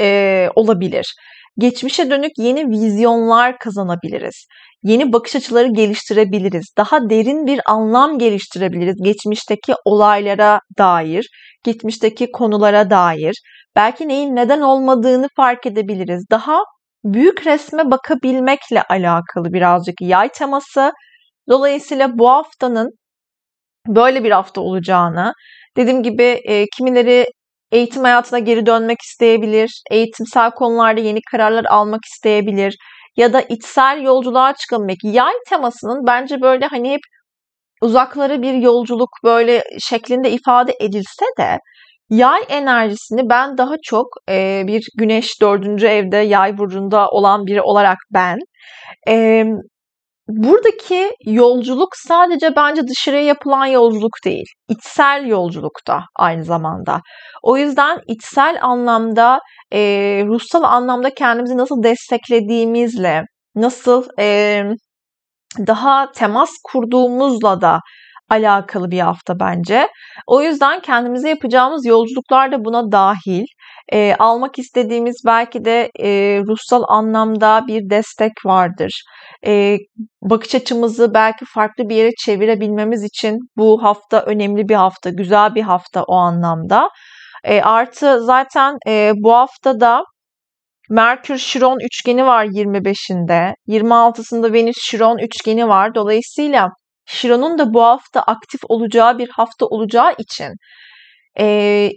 e, 0.00 0.48
olabilir. 0.54 1.14
Geçmişe 1.58 2.10
dönük 2.10 2.30
yeni 2.38 2.68
vizyonlar 2.70 3.58
kazanabiliriz. 3.58 4.46
Yeni 4.82 5.12
bakış 5.12 5.36
açıları 5.36 5.68
geliştirebiliriz. 5.72 6.64
Daha 6.78 7.10
derin 7.10 7.46
bir 7.46 7.60
anlam 7.66 8.18
geliştirebiliriz 8.18 8.96
geçmişteki 9.04 9.74
olaylara 9.84 10.60
dair, 10.78 11.28
geçmişteki 11.64 12.30
konulara 12.32 12.90
dair. 12.90 13.34
Belki 13.76 14.08
neyin 14.08 14.36
neden 14.36 14.60
olmadığını 14.60 15.28
fark 15.36 15.66
edebiliriz. 15.66 16.24
Daha 16.30 16.58
büyük 17.04 17.46
resme 17.46 17.90
bakabilmekle 17.90 18.82
alakalı 18.82 19.52
birazcık 19.52 19.94
yay 20.00 20.28
teması. 20.28 20.92
Dolayısıyla 21.48 22.18
bu 22.18 22.30
haftanın 22.30 22.90
böyle 23.88 24.24
bir 24.24 24.30
hafta 24.30 24.60
olacağını, 24.60 25.32
dediğim 25.76 26.02
gibi 26.02 26.40
e, 26.44 26.66
kimileri 26.76 27.26
eğitim 27.72 28.02
hayatına 28.02 28.38
geri 28.38 28.66
dönmek 28.66 28.98
isteyebilir, 29.02 29.82
eğitimsel 29.90 30.50
konularda 30.50 31.00
yeni 31.00 31.20
kararlar 31.30 31.64
almak 31.64 32.00
isteyebilir 32.04 32.76
ya 33.16 33.32
da 33.32 33.40
içsel 33.40 34.02
yolculuğa 34.02 34.54
çıkabilmek. 34.54 34.98
Yay 35.04 35.32
temasının 35.48 36.06
bence 36.06 36.40
böyle 36.40 36.66
hani 36.66 36.90
hep 36.90 37.00
uzaklara 37.82 38.42
bir 38.42 38.54
yolculuk 38.54 39.10
böyle 39.24 39.62
şeklinde 39.80 40.30
ifade 40.30 40.72
edilse 40.80 41.24
de 41.38 41.58
yay 42.10 42.42
enerjisini 42.48 43.30
ben 43.30 43.58
daha 43.58 43.74
çok 43.84 44.06
e, 44.28 44.62
bir 44.66 44.86
güneş 44.98 45.40
dördüncü 45.40 45.86
evde 45.86 46.16
yay 46.16 46.58
burcunda 46.58 47.08
olan 47.08 47.46
biri 47.46 47.62
olarak 47.62 47.98
ben 48.10 48.38
e, 49.08 49.44
buradaki 50.28 51.10
yolculuk 51.26 51.88
sadece 51.96 52.56
bence 52.56 52.82
dışarıya 52.88 53.22
yapılan 53.22 53.66
yolculuk 53.66 54.16
değil. 54.24 54.46
içsel 54.68 55.26
yolculukta 55.26 56.00
aynı 56.18 56.44
zamanda. 56.44 57.00
O 57.42 57.56
yüzden 57.56 57.98
içsel 58.08 58.58
anlamda, 58.62 59.40
e, 59.72 59.80
ruhsal 60.26 60.62
anlamda 60.62 61.14
kendimizi 61.14 61.56
nasıl 61.56 61.82
desteklediğimizle, 61.82 63.22
nasıl 63.54 64.04
e, 64.18 64.62
daha 65.66 66.12
temas 66.12 66.50
kurduğumuzla 66.64 67.60
da 67.60 67.80
alakalı 68.30 68.90
bir 68.90 69.00
hafta 69.00 69.40
bence. 69.40 69.88
O 70.26 70.42
yüzden 70.42 70.80
kendimize 70.80 71.28
yapacağımız 71.28 71.86
yolculuklar 71.86 72.52
da 72.52 72.64
buna 72.64 72.92
dahil. 72.92 73.44
E, 73.92 74.14
almak 74.18 74.58
istediğimiz 74.58 75.22
belki 75.26 75.64
de 75.64 75.90
e, 76.00 76.40
ruhsal 76.48 76.82
anlamda 76.88 77.64
bir 77.66 77.90
destek 77.90 78.32
vardır. 78.44 79.02
E, 79.46 79.76
bakış 80.22 80.54
açımızı 80.54 81.14
belki 81.14 81.44
farklı 81.54 81.88
bir 81.88 81.96
yere 81.96 82.10
çevirebilmemiz 82.24 83.04
için 83.04 83.38
bu 83.56 83.82
hafta 83.82 84.22
önemli 84.22 84.68
bir 84.68 84.74
hafta, 84.74 85.10
güzel 85.10 85.54
bir 85.54 85.62
hafta 85.62 86.02
o 86.02 86.14
anlamda. 86.14 86.88
E, 87.44 87.62
artı 87.62 88.20
zaten 88.24 88.76
e, 88.88 89.12
bu 89.16 89.32
hafta 89.32 89.80
da 89.80 90.04
Merkür 90.90 91.38
Şiron 91.38 91.78
üçgeni 91.80 92.26
var 92.26 92.44
25'inde. 92.44 93.54
26'sında 93.68 94.52
Venüs 94.52 94.76
Şiron 94.80 95.18
üçgeni 95.18 95.68
var. 95.68 95.94
Dolayısıyla 95.94 96.68
Şiron'un 97.06 97.58
da 97.58 97.74
bu 97.74 97.82
hafta 97.82 98.22
aktif 98.22 98.60
olacağı 98.68 99.18
bir 99.18 99.28
hafta 99.28 99.66
olacağı 99.66 100.14
için 100.18 100.52
e, 101.38 101.88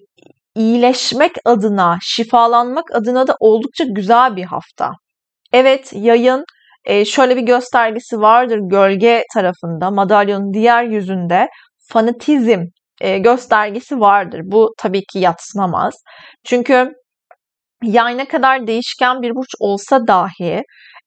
iyileşmek 0.55 1.31
adına, 1.45 1.97
şifalanmak 2.01 2.95
adına 2.95 3.27
da 3.27 3.35
oldukça 3.39 3.83
güzel 3.83 4.35
bir 4.35 4.43
hafta. 4.43 4.91
Evet 5.53 5.93
yayın 5.93 6.45
e, 6.85 7.05
şöyle 7.05 7.35
bir 7.35 7.41
göstergesi 7.41 8.19
vardır 8.19 8.59
gölge 8.61 9.23
tarafında, 9.33 9.91
madalyonun 9.91 10.53
diğer 10.53 10.83
yüzünde 10.83 11.47
fanatizm 11.91 12.61
e, 13.01 13.17
göstergesi 13.17 13.99
vardır. 13.99 14.41
Bu 14.43 14.73
tabii 14.77 15.03
ki 15.13 15.19
yatsınamaz. 15.19 15.93
Çünkü 16.45 16.91
yay 17.83 18.17
ne 18.17 18.27
kadar 18.27 18.67
değişken 18.67 19.21
bir 19.21 19.35
burç 19.35 19.49
olsa 19.59 20.07
dahi 20.07 20.63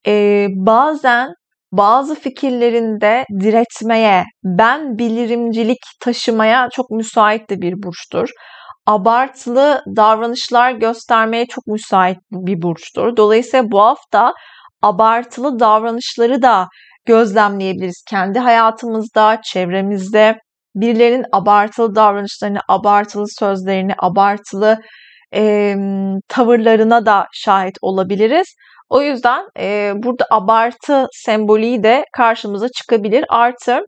e, 0.07 0.47
bazen 0.51 1.29
bazı 1.73 2.15
fikirlerinde 2.15 3.25
diretmeye, 3.41 4.25
ben 4.45 4.99
bilirimcilik 4.99 5.79
taşımaya 6.01 6.69
çok 6.73 6.91
müsait 6.91 7.51
de 7.51 7.61
bir 7.61 7.75
burçtur. 7.83 8.29
Abartılı 8.89 9.83
davranışlar 9.97 10.71
göstermeye 10.73 11.47
çok 11.47 11.67
müsait 11.67 12.19
bir 12.33 12.63
burçtur. 12.63 13.17
Dolayısıyla 13.17 13.71
bu 13.71 13.81
hafta 13.81 14.33
abartılı 14.83 15.61
davranışları 15.61 16.43
da 16.43 16.69
gözlemleyebiliriz. 17.07 18.05
Kendi 18.11 18.39
hayatımızda, 18.39 19.41
çevremizde 19.45 20.39
birilerinin 20.75 21.25
abartılı 21.33 21.95
davranışlarını, 21.95 22.59
abartılı 22.69 23.25
sözlerini, 23.39 23.93
abartılı 23.99 24.81
e, 25.35 25.75
tavırlarına 26.29 27.07
da 27.07 27.27
şahit 27.33 27.79
olabiliriz. 27.83 28.55
O 28.89 29.03
yüzden 29.03 29.45
e, 29.59 29.93
burada 29.97 30.25
abartı 30.31 31.07
sembolü 31.13 31.83
de 31.83 32.05
karşımıza 32.17 32.69
çıkabilir. 32.69 33.25
Artı 33.29 33.81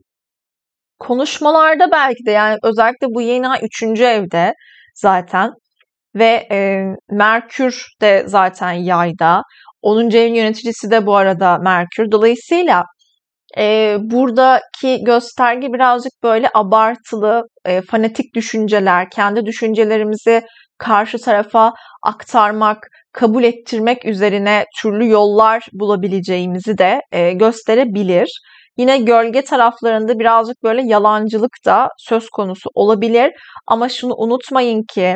konuşmalarda 0.99 1.91
belki 1.91 2.25
de 2.25 2.31
yani 2.31 2.57
özellikle 2.63 3.07
bu 3.07 3.21
yeni 3.21 3.47
ay 3.47 3.59
3. 3.63 3.83
evde 4.01 4.53
zaten 4.95 5.51
ve 6.15 6.47
e, 6.51 6.85
Merkür 7.09 7.85
de 8.01 8.23
zaten 8.27 8.71
yayda. 8.71 9.41
10. 9.81 10.17
evin 10.17 10.33
yöneticisi 10.33 10.91
de 10.91 11.05
bu 11.05 11.15
arada 11.15 11.57
Merkür. 11.57 12.11
Dolayısıyla 12.11 12.83
e, 13.57 13.97
buradaki 13.99 15.03
gösterge 15.03 15.73
birazcık 15.73 16.13
böyle 16.23 16.49
abartılı, 16.53 17.43
e, 17.65 17.81
fanatik 17.81 18.35
düşünceler, 18.35 19.09
kendi 19.09 19.45
düşüncelerimizi 19.45 20.41
karşı 20.77 21.17
tarafa 21.17 21.73
aktarmak, 22.03 22.87
kabul 23.13 23.43
ettirmek 23.43 24.05
üzerine 24.05 24.65
türlü 24.81 25.09
yollar 25.09 25.63
bulabileceğimizi 25.73 26.77
de 26.77 27.01
e, 27.11 27.31
gösterebilir. 27.33 28.41
Yine 28.77 28.97
gölge 28.97 29.43
taraflarında 29.43 30.19
birazcık 30.19 30.63
böyle 30.63 30.81
yalancılık 30.85 31.51
da 31.65 31.87
söz 31.97 32.29
konusu 32.29 32.69
olabilir. 32.73 33.31
Ama 33.67 33.89
şunu 33.89 34.13
unutmayın 34.15 34.83
ki 34.93 35.15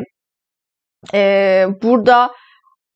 e, 1.14 1.66
burada 1.84 2.32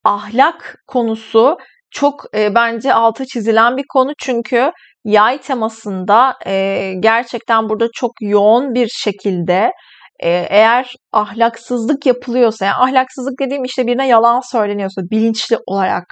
ahlak 0.03 0.75
konusu 0.87 1.57
çok 1.91 2.25
e, 2.37 2.55
bence 2.55 2.93
altı 2.93 3.25
çizilen 3.25 3.77
bir 3.77 3.85
konu 3.93 4.11
çünkü 4.19 4.71
yay 5.05 5.41
temasında 5.41 6.33
e, 6.45 6.93
gerçekten 6.99 7.69
burada 7.69 7.87
çok 7.93 8.11
yoğun 8.21 8.73
bir 8.73 8.87
şekilde 8.87 9.71
e, 10.19 10.29
eğer 10.49 10.93
ahlaksızlık 11.11 12.05
yapılıyorsa, 12.05 12.65
yani 12.65 12.75
ahlaksızlık 12.75 13.39
dediğim 13.41 13.63
işte 13.63 13.87
birine 13.87 14.07
yalan 14.07 14.39
söyleniyorsa 14.51 15.01
bilinçli 15.11 15.57
olarak 15.67 16.05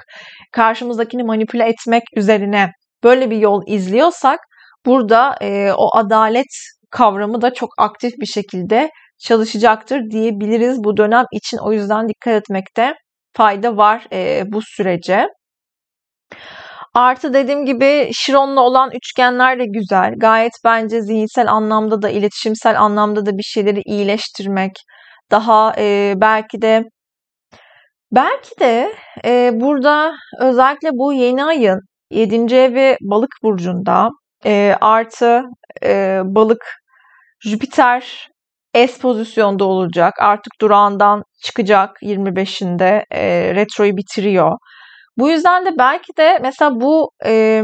karşımızdakini 0.52 1.24
manipüle 1.24 1.64
etmek 1.64 2.04
üzerine 2.16 2.72
böyle 3.08 3.30
bir 3.30 3.38
yol 3.38 3.62
izliyorsak 3.68 4.40
burada 4.86 5.36
e, 5.42 5.72
o 5.74 5.98
adalet 5.98 6.54
kavramı 6.92 7.42
da 7.42 7.54
çok 7.54 7.70
aktif 7.78 8.14
bir 8.22 8.26
şekilde 8.26 8.90
çalışacaktır 9.20 10.02
diyebiliriz 10.12 10.84
bu 10.84 10.98
dönem 10.98 11.26
için. 11.32 11.58
O 11.58 11.74
yüzden 11.74 12.10
dikkat 12.10 12.34
etmekte 12.34 12.94
fayda 13.34 13.78
var 13.78 14.08
e, 14.14 14.44
bu 14.48 14.60
sürece. 14.62 15.28
Artı 16.94 17.34
dediğim 17.34 17.66
gibi 17.66 18.10
Şiron'la 18.14 18.62
olan 18.62 18.92
üçgenler 18.96 19.60
de 19.60 19.64
güzel. 19.68 20.14
Gayet 20.18 20.52
bence 20.64 21.02
zihinsel 21.02 21.52
anlamda 21.52 22.02
da, 22.02 22.10
iletişimsel 22.10 22.82
anlamda 22.82 23.26
da 23.26 23.32
bir 23.32 23.44
şeyleri 23.44 23.82
iyileştirmek. 23.86 24.72
Daha 25.32 25.74
e, 25.78 26.14
belki 26.18 26.62
de 26.62 26.84
belki 28.12 28.60
de 28.60 28.94
e, 29.26 29.52
burada 29.54 30.14
özellikle 30.40 30.90
bu 30.94 31.14
yeni 31.14 31.44
ayın 31.44 31.80
7. 32.12 32.56
evi 32.56 32.98
balık 33.02 33.30
burcunda 33.44 34.10
e, 34.46 34.76
artı 34.82 35.42
e, 35.84 36.22
balık 36.24 36.66
Jüpiter 37.40 38.28
S 38.76 39.00
pozisyonda 39.02 39.66
olacak. 39.66 40.14
Artık 40.20 40.54
durağından 40.62 41.24
çıkacak 41.44 42.02
25'inde 42.02 43.04
e, 43.12 43.56
retroyu 43.56 43.98
bitiriyor. 43.98 44.58
Bu 45.18 45.30
yüzden 45.30 45.66
de 45.66 45.70
belki 45.80 46.18
de 46.18 46.40
mesela 46.42 46.72
bu 46.82 47.12
e, 47.26 47.64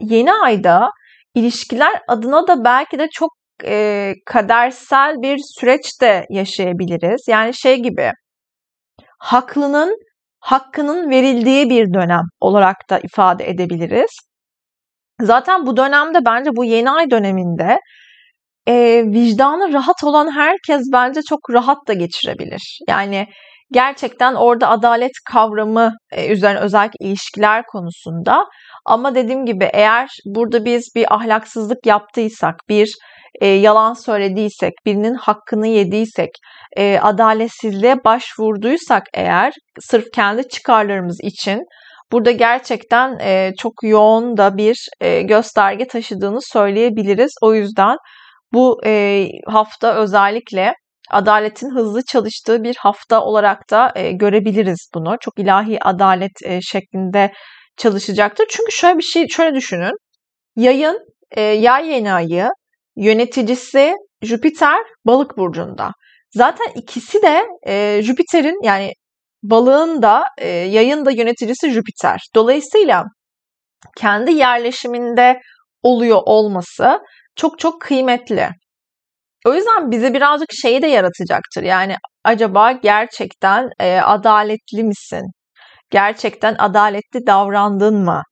yeni 0.00 0.32
ayda 0.32 0.90
ilişkiler 1.34 2.00
adına 2.08 2.48
da 2.48 2.64
belki 2.64 2.98
de 2.98 3.08
çok 3.12 3.30
e, 3.64 4.12
kadersel 4.26 5.14
bir 5.22 5.38
süreç 5.58 6.00
de 6.02 6.26
yaşayabiliriz. 6.30 7.20
Yani 7.28 7.54
şey 7.54 7.82
gibi 7.82 8.12
haklının 9.18 9.96
hakkının 10.48 11.10
verildiği 11.10 11.70
bir 11.70 11.92
dönem 11.94 12.22
olarak 12.40 12.76
da 12.90 12.98
ifade 12.98 13.48
edebiliriz. 13.48 14.10
Zaten 15.20 15.66
bu 15.66 15.76
dönemde 15.76 16.18
bence 16.26 16.50
bu 16.56 16.64
yeni 16.64 16.90
ay 16.90 17.10
döneminde 17.10 17.78
e, 18.68 19.04
vicdanı 19.06 19.72
rahat 19.72 20.04
olan 20.04 20.32
herkes 20.32 20.82
bence 20.92 21.20
çok 21.22 21.50
rahat 21.50 21.88
da 21.88 21.92
geçirebilir. 21.92 22.78
Yani 22.88 23.26
gerçekten 23.72 24.34
orada 24.34 24.68
adalet 24.68 25.12
kavramı 25.32 25.92
e, 26.12 26.32
üzerine 26.32 26.58
özellikle 26.58 27.06
ilişkiler 27.06 27.62
konusunda 27.66 28.44
ama 28.86 29.14
dediğim 29.14 29.46
gibi 29.46 29.70
eğer 29.72 30.08
burada 30.24 30.64
biz 30.64 30.88
bir 30.96 31.14
ahlaksızlık 31.14 31.86
yaptıysak, 31.86 32.54
bir 32.68 32.94
e, 33.40 33.46
yalan 33.46 33.94
söylediysek, 33.94 34.72
birinin 34.86 35.14
hakkını 35.14 35.66
yediysek, 35.66 36.30
e, 36.76 36.98
adaletsizliğe 36.98 38.04
başvurduysak 38.04 39.02
eğer 39.14 39.52
sırf 39.80 40.04
kendi 40.14 40.48
çıkarlarımız 40.48 41.18
için 41.22 41.60
burada 42.12 42.30
gerçekten 42.30 43.18
e, 43.18 43.52
çok 43.58 43.72
yoğun 43.82 44.36
da 44.36 44.56
bir 44.56 44.88
e, 45.00 45.22
gösterge 45.22 45.86
taşıdığını 45.86 46.38
söyleyebiliriz. 46.42 47.30
O 47.42 47.54
yüzden 47.54 47.96
bu 48.52 48.80
e, 48.86 49.26
hafta 49.46 49.94
özellikle 49.94 50.74
adaletin 51.10 51.70
hızlı 51.70 52.02
çalıştığı 52.04 52.62
bir 52.62 52.76
hafta 52.78 53.20
olarak 53.20 53.70
da 53.70 53.92
e, 53.96 54.12
görebiliriz 54.12 54.90
bunu. 54.94 55.16
Çok 55.20 55.38
ilahi 55.38 55.84
adalet 55.84 56.32
e, 56.44 56.60
şeklinde 56.60 57.32
çalışacaktır. 57.76 58.46
Çünkü 58.50 58.72
şöyle 58.72 58.98
bir 58.98 59.02
şey, 59.02 59.28
şöyle 59.28 59.54
düşünün. 59.54 59.92
Yayın, 60.56 60.98
e, 61.30 61.40
yay 61.40 61.88
yeni 61.88 62.12
ayı 62.12 62.48
yöneticisi 62.98 63.94
Jüpiter 64.22 64.78
balık 65.04 65.38
burcunda. 65.38 65.90
Zaten 66.34 66.66
ikisi 66.74 67.22
de 67.22 67.46
e, 67.66 68.02
Jüpiter'in 68.02 68.64
yani 68.64 68.92
balığın 69.42 70.02
da 70.02 70.24
e, 70.38 70.48
yayın 70.48 71.04
da 71.04 71.10
yöneticisi 71.10 71.70
Jüpiter. 71.70 72.20
Dolayısıyla 72.34 73.04
kendi 73.96 74.32
yerleşiminde 74.32 75.40
oluyor 75.82 76.20
olması 76.24 76.98
çok 77.36 77.58
çok 77.58 77.80
kıymetli. 77.80 78.48
O 79.46 79.54
yüzden 79.54 79.90
bize 79.90 80.14
birazcık 80.14 80.48
şeyi 80.62 80.82
de 80.82 80.86
yaratacaktır. 80.86 81.62
Yani 81.62 81.96
acaba 82.24 82.72
gerçekten 82.72 83.68
e, 83.80 84.00
adaletli 84.00 84.84
misin? 84.84 85.22
Gerçekten 85.90 86.56
adaletli 86.58 87.26
davrandın 87.26 88.04
mı? 88.04 88.22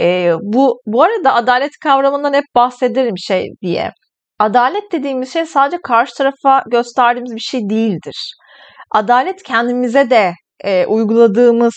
E, 0.00 0.34
bu 0.42 0.80
bu 0.86 1.02
arada 1.02 1.34
adalet 1.34 1.72
kavramından 1.82 2.34
hep 2.34 2.44
bahsederim 2.54 3.18
şey 3.18 3.48
diye. 3.62 3.92
Adalet 4.38 4.92
dediğimiz 4.92 5.32
şey 5.32 5.46
sadece 5.46 5.78
karşı 5.82 6.14
tarafa 6.14 6.64
gösterdiğimiz 6.66 7.34
bir 7.34 7.40
şey 7.40 7.70
değildir. 7.70 8.34
Adalet 8.90 9.42
kendimize 9.42 10.10
de 10.10 10.32
e, 10.64 10.86
uyguladığımız 10.86 11.74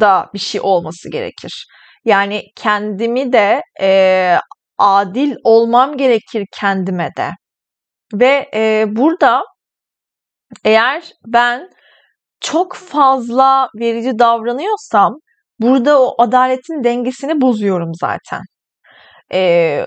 da 0.00 0.30
bir 0.34 0.38
şey 0.38 0.60
olması 0.60 1.10
gerekir. 1.10 1.66
Yani 2.04 2.42
kendimi 2.56 3.32
de 3.32 3.62
e, 3.80 4.38
adil 4.78 5.36
olmam 5.44 5.96
gerekir 5.96 6.46
kendime 6.60 7.08
de. 7.16 7.30
Ve 8.14 8.50
e, 8.54 8.84
burada 8.88 9.42
eğer 10.64 11.12
ben 11.26 11.70
çok 12.40 12.74
fazla 12.74 13.68
verici 13.80 14.18
davranıyorsam 14.18 15.14
burada 15.60 16.02
o 16.02 16.22
adaletin 16.22 16.84
dengesini 16.84 17.40
bozuyorum 17.40 17.90
zaten. 17.94 18.42
E, 19.34 19.86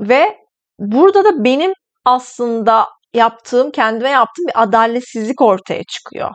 ve 0.00 0.36
burada 0.80 1.24
da 1.24 1.44
benim 1.44 1.72
aslında 2.04 2.86
yaptığım, 3.14 3.70
kendime 3.70 4.10
yaptığım 4.10 4.46
bir 4.46 4.62
adaletsizlik 4.62 5.40
ortaya 5.40 5.84
çıkıyor. 5.84 6.30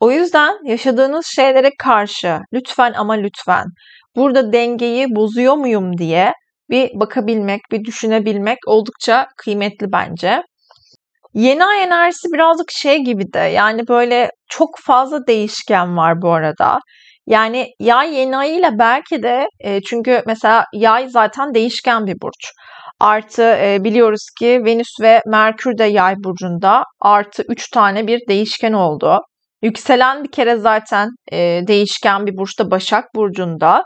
O 0.00 0.10
yüzden 0.10 0.54
yaşadığınız 0.64 1.26
şeylere 1.36 1.70
karşı 1.78 2.38
lütfen 2.52 2.92
ama 2.92 3.12
lütfen 3.12 3.64
burada 4.16 4.52
dengeyi 4.52 5.06
bozuyor 5.16 5.54
muyum 5.54 5.98
diye 5.98 6.32
bir 6.70 6.90
bakabilmek, 7.00 7.60
bir 7.72 7.84
düşünebilmek 7.84 8.58
oldukça 8.66 9.26
kıymetli 9.36 9.92
bence. 9.92 10.42
Yeni 11.34 11.64
ay 11.64 11.82
enerjisi 11.82 12.28
birazcık 12.32 12.70
şey 12.70 12.98
gibi 12.98 13.32
de 13.32 13.38
yani 13.38 13.88
böyle 13.88 14.30
çok 14.48 14.68
fazla 14.86 15.26
değişken 15.26 15.96
var 15.96 16.22
bu 16.22 16.32
arada. 16.32 16.78
Yani 17.26 17.66
yay 17.80 18.14
yeni 18.14 18.36
ayıyla 18.36 18.78
belki 18.78 19.22
de 19.22 19.46
e, 19.60 19.80
çünkü 19.82 20.22
mesela 20.26 20.64
yay 20.74 21.08
zaten 21.08 21.54
değişken 21.54 22.06
bir 22.06 22.14
burç. 22.22 22.52
Artı 23.00 23.42
e, 23.42 23.78
biliyoruz 23.84 24.26
ki 24.38 24.60
Venüs 24.64 25.00
ve 25.00 25.20
Merkür 25.26 25.78
de 25.78 25.84
yay 25.84 26.14
burcunda. 26.24 26.82
Artı 27.00 27.44
3 27.48 27.70
tane 27.70 28.06
bir 28.06 28.20
değişken 28.28 28.72
oldu. 28.72 29.20
Yükselen 29.62 30.24
bir 30.24 30.30
kere 30.30 30.56
zaten 30.56 31.08
e, 31.32 31.38
değişken 31.66 32.26
bir 32.26 32.36
burçta 32.36 32.70
Başak 32.70 33.04
burcunda. 33.14 33.82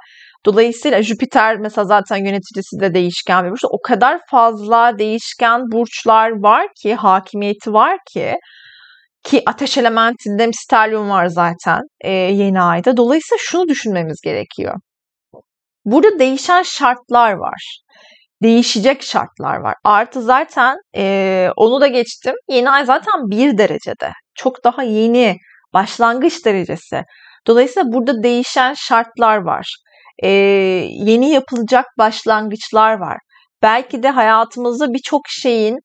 Dolayısıyla 0.46 1.02
Jüpiter 1.02 1.56
mesela 1.56 1.84
zaten 1.84 2.16
yöneticisi 2.16 2.80
de 2.80 2.94
değişken 2.94 3.44
bir 3.44 3.50
burç. 3.50 3.64
O 3.64 3.80
kadar 3.82 4.20
fazla 4.30 4.98
değişken 4.98 5.60
burçlar 5.72 6.30
var 6.42 6.66
ki, 6.82 6.94
hakimiyeti 6.94 7.72
var 7.72 7.98
ki 8.12 8.36
ki 9.24 9.42
ateş 9.46 9.78
elementinde 9.78 10.50
stelyum 10.52 11.10
var 11.10 11.26
zaten 11.26 11.80
e, 12.00 12.10
yeni 12.10 12.62
ayda. 12.62 12.96
Dolayısıyla 12.96 13.38
şunu 13.40 13.68
düşünmemiz 13.68 14.20
gerekiyor. 14.24 14.74
Burada 15.84 16.18
değişen 16.18 16.62
şartlar 16.62 17.32
var. 17.32 17.80
Değişecek 18.42 19.02
şartlar 19.02 19.56
var. 19.56 19.74
Artı 19.84 20.22
zaten 20.22 20.76
e, 20.96 21.48
onu 21.56 21.80
da 21.80 21.86
geçtim. 21.86 22.34
Yeni 22.48 22.70
ay 22.70 22.84
zaten 22.84 23.30
bir 23.30 23.58
derecede. 23.58 24.12
Çok 24.34 24.64
daha 24.64 24.82
yeni 24.82 25.36
başlangıç 25.74 26.44
derecesi. 26.44 27.02
Dolayısıyla 27.46 27.92
burada 27.92 28.22
değişen 28.22 28.74
şartlar 28.74 29.36
var 29.36 29.66
e, 30.22 30.28
yeni 30.90 31.30
yapılacak 31.30 31.86
başlangıçlar 31.98 32.98
var. 32.98 33.18
Belki 33.62 34.02
de 34.02 34.10
hayatımızda 34.10 34.92
birçok 34.92 35.20
şeyin 35.28 35.78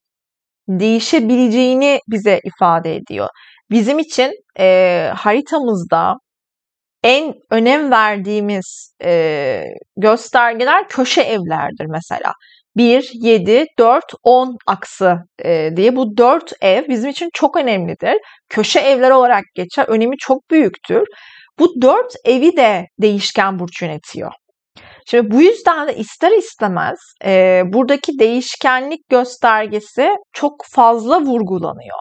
değişebileceğini 0.69 1.99
bize 2.07 2.39
ifade 2.43 2.95
ediyor. 2.95 3.29
Bizim 3.71 3.99
için 3.99 4.31
e, 4.59 5.11
haritamızda 5.15 6.15
en 7.03 7.33
önem 7.49 7.91
verdiğimiz 7.91 8.95
e, 9.03 9.63
göstergeler 9.97 10.87
köşe 10.87 11.21
evlerdir 11.21 11.85
mesela. 11.89 12.33
1, 12.75 13.11
7, 13.13 13.65
4, 13.79 14.03
10 14.23 14.57
aksı 14.67 15.17
e, 15.45 15.69
diye 15.75 15.95
bu 15.95 16.17
4 16.17 16.53
ev 16.61 16.87
bizim 16.89 17.09
için 17.09 17.29
çok 17.33 17.57
önemlidir. 17.57 18.17
Köşe 18.49 18.79
evler 18.79 19.11
olarak 19.11 19.43
geçer. 19.55 19.85
Önemi 19.87 20.17
çok 20.17 20.51
büyüktür. 20.51 21.03
Bu 21.59 21.81
dört 21.81 22.13
evi 22.25 22.57
de 22.57 22.85
değişken 23.01 23.59
burç 23.59 23.81
yönetiyor. 23.81 24.31
Şimdi 25.07 25.31
bu 25.31 25.41
yüzden 25.41 25.87
de 25.87 25.95
ister 25.95 26.31
istemez 26.31 26.99
e, 27.25 27.61
buradaki 27.65 28.19
değişkenlik 28.19 29.09
göstergesi 29.09 30.09
çok 30.33 30.53
fazla 30.71 31.21
vurgulanıyor. 31.21 31.99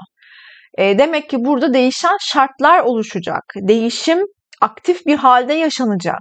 E, 0.78 0.98
demek 0.98 1.30
ki 1.30 1.36
burada 1.40 1.74
değişen 1.74 2.16
şartlar 2.20 2.80
oluşacak. 2.80 3.42
Değişim 3.56 4.18
aktif 4.62 5.06
bir 5.06 5.16
halde 5.16 5.54
yaşanacak. 5.54 6.20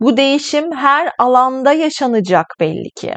Bu 0.00 0.16
değişim 0.16 0.72
her 0.72 1.12
alanda 1.18 1.72
yaşanacak 1.72 2.46
belli 2.60 2.90
ki. 2.96 3.14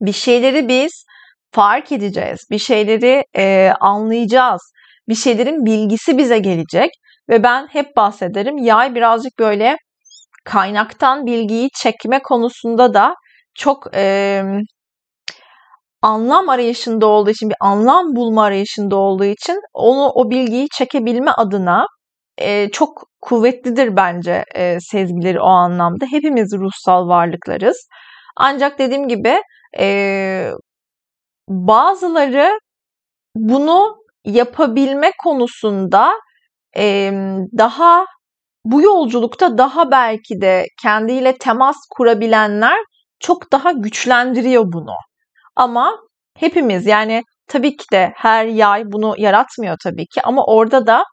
Bir 0.00 0.12
şeyleri 0.12 0.68
biz 0.68 1.04
fark 1.52 1.92
edeceğiz. 1.92 2.40
Bir 2.50 2.58
şeyleri 2.58 3.24
e, 3.36 3.72
anlayacağız. 3.80 4.72
Bir 5.08 5.14
şeylerin 5.14 5.64
bilgisi 5.64 6.18
bize 6.18 6.38
gelecek. 6.38 6.90
Ve 7.28 7.42
ben 7.42 7.66
hep 7.66 7.96
bahsederim 7.96 8.58
yay 8.58 8.94
birazcık 8.94 9.38
böyle 9.38 9.76
kaynaktan 10.44 11.26
bilgiyi 11.26 11.68
çekme 11.82 12.22
konusunda 12.22 12.94
da 12.94 13.14
çok 13.54 13.96
e, 13.96 14.42
anlam 16.02 16.48
arayışında 16.48 17.06
olduğu 17.06 17.30
için, 17.30 17.48
bir 17.50 17.56
anlam 17.60 18.16
bulma 18.16 18.44
arayışında 18.44 18.96
olduğu 18.96 19.24
için 19.24 19.60
onu 19.74 20.08
o 20.14 20.30
bilgiyi 20.30 20.68
çekebilme 20.78 21.30
adına 21.30 21.86
e, 22.38 22.70
çok 22.70 23.02
kuvvetlidir 23.20 23.96
bence 23.96 24.44
e, 24.54 24.80
sezgileri 24.80 25.40
o 25.40 25.46
anlamda. 25.48 26.06
Hepimiz 26.10 26.52
ruhsal 26.52 27.08
varlıklarız. 27.08 27.88
Ancak 28.36 28.78
dediğim 28.78 29.08
gibi 29.08 29.40
e, 29.78 30.50
bazıları 31.48 32.58
bunu 33.36 33.96
yapabilme 34.24 35.10
konusunda 35.24 36.12
e, 36.76 37.12
daha 37.58 38.04
bu 38.64 38.82
yolculukta 38.82 39.58
daha 39.58 39.90
belki 39.90 40.40
de 40.40 40.66
kendiyle 40.82 41.38
temas 41.38 41.76
kurabilenler 41.90 42.78
çok 43.20 43.52
daha 43.52 43.72
güçlendiriyor 43.72 44.64
bunu. 44.66 44.94
Ama 45.56 45.96
hepimiz 46.38 46.86
yani 46.86 47.22
tabii 47.48 47.76
ki 47.76 47.84
de 47.92 48.12
her 48.16 48.46
yay 48.46 48.82
bunu 48.86 49.14
yaratmıyor 49.18 49.76
tabii 49.84 50.06
ki 50.06 50.22
ama 50.24 50.44
orada 50.46 50.86
da 50.86 51.04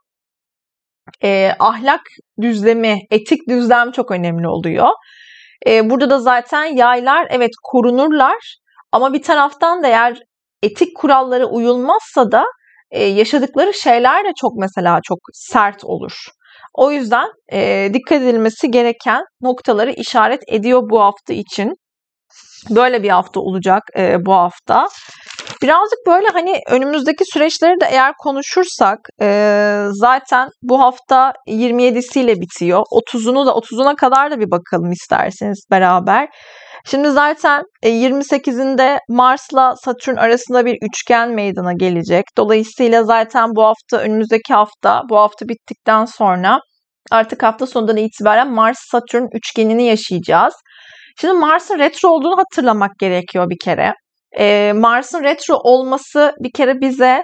e, 1.23 1.51
ahlak 1.59 2.01
düzlemi, 2.41 2.99
etik 3.11 3.49
düzlem 3.49 3.91
çok 3.91 4.11
önemli 4.11 4.47
oluyor. 4.47 4.89
E, 5.67 5.89
burada 5.89 6.09
da 6.09 6.19
zaten 6.19 6.63
yaylar 6.63 7.27
evet 7.29 7.51
korunurlar 7.63 8.57
ama 8.91 9.13
bir 9.13 9.23
taraftan 9.23 9.83
da 9.83 9.87
eğer 9.87 10.19
etik 10.63 10.97
kurallara 10.97 11.45
uyulmazsa 11.45 12.31
da 12.31 12.45
e, 12.91 13.03
yaşadıkları 13.03 13.73
şeyler 13.73 14.25
de 14.25 14.31
çok 14.35 14.51
mesela 14.55 14.99
çok 15.03 15.19
sert 15.33 15.83
olur. 15.83 16.13
O 16.73 16.91
yüzden 16.91 17.27
e, 17.53 17.89
dikkat 17.93 18.21
edilmesi 18.21 18.71
gereken 18.71 19.23
noktaları 19.41 19.91
işaret 19.91 20.41
ediyor 20.47 20.81
bu 20.89 21.01
hafta 21.01 21.33
için. 21.33 21.73
Böyle 22.69 23.03
bir 23.03 23.09
hafta 23.09 23.39
olacak 23.39 23.83
e, 23.97 24.25
bu 24.25 24.33
hafta. 24.33 24.87
Birazcık 25.61 25.99
böyle 26.07 26.27
hani 26.27 26.59
önümüzdeki 26.69 27.23
süreçleri 27.33 27.81
de 27.81 27.85
eğer 27.91 28.13
konuşursak 28.23 28.99
e, 29.21 29.85
zaten 29.91 30.49
bu 30.61 30.79
hafta 30.81 31.33
27'siyle 31.47 32.41
bitiyor. 32.41 32.79
30'unu 32.79 33.45
da 33.45 33.51
30'una 33.51 33.95
kadar 33.95 34.31
da 34.31 34.39
bir 34.39 34.51
bakalım 34.51 34.91
isterseniz 34.91 35.65
beraber. 35.71 36.27
Şimdi 36.85 37.11
zaten 37.11 37.63
28'inde 37.83 38.95
e, 38.95 38.99
Mars'la 39.09 39.75
Satürn 39.75 40.15
arasında 40.15 40.65
bir 40.65 40.77
üçgen 40.81 41.29
meydana 41.29 41.73
gelecek. 41.73 42.25
Dolayısıyla 42.37 43.03
zaten 43.03 43.49
bu 43.55 43.63
hafta 43.63 43.97
önümüzdeki 43.97 44.53
hafta 44.53 45.01
bu 45.09 45.17
hafta 45.17 45.47
bittikten 45.47 46.05
sonra 46.05 46.59
artık 47.11 47.43
hafta 47.43 47.67
sonundan 47.67 47.97
itibaren 47.97 48.47
Mars-Satürn 48.51 49.27
üçgenini 49.33 49.83
yaşayacağız. 49.83 50.53
Şimdi 51.21 51.33
Mars'ın 51.33 51.79
retro 51.79 52.09
olduğunu 52.09 52.37
hatırlamak 52.37 52.91
gerekiyor 52.99 53.49
bir 53.49 53.57
kere. 53.63 53.93
Ee, 54.39 54.73
Mars'ın 54.75 55.23
retro 55.23 55.55
olması 55.55 56.33
bir 56.39 56.51
kere 56.51 56.81
bize 56.81 57.23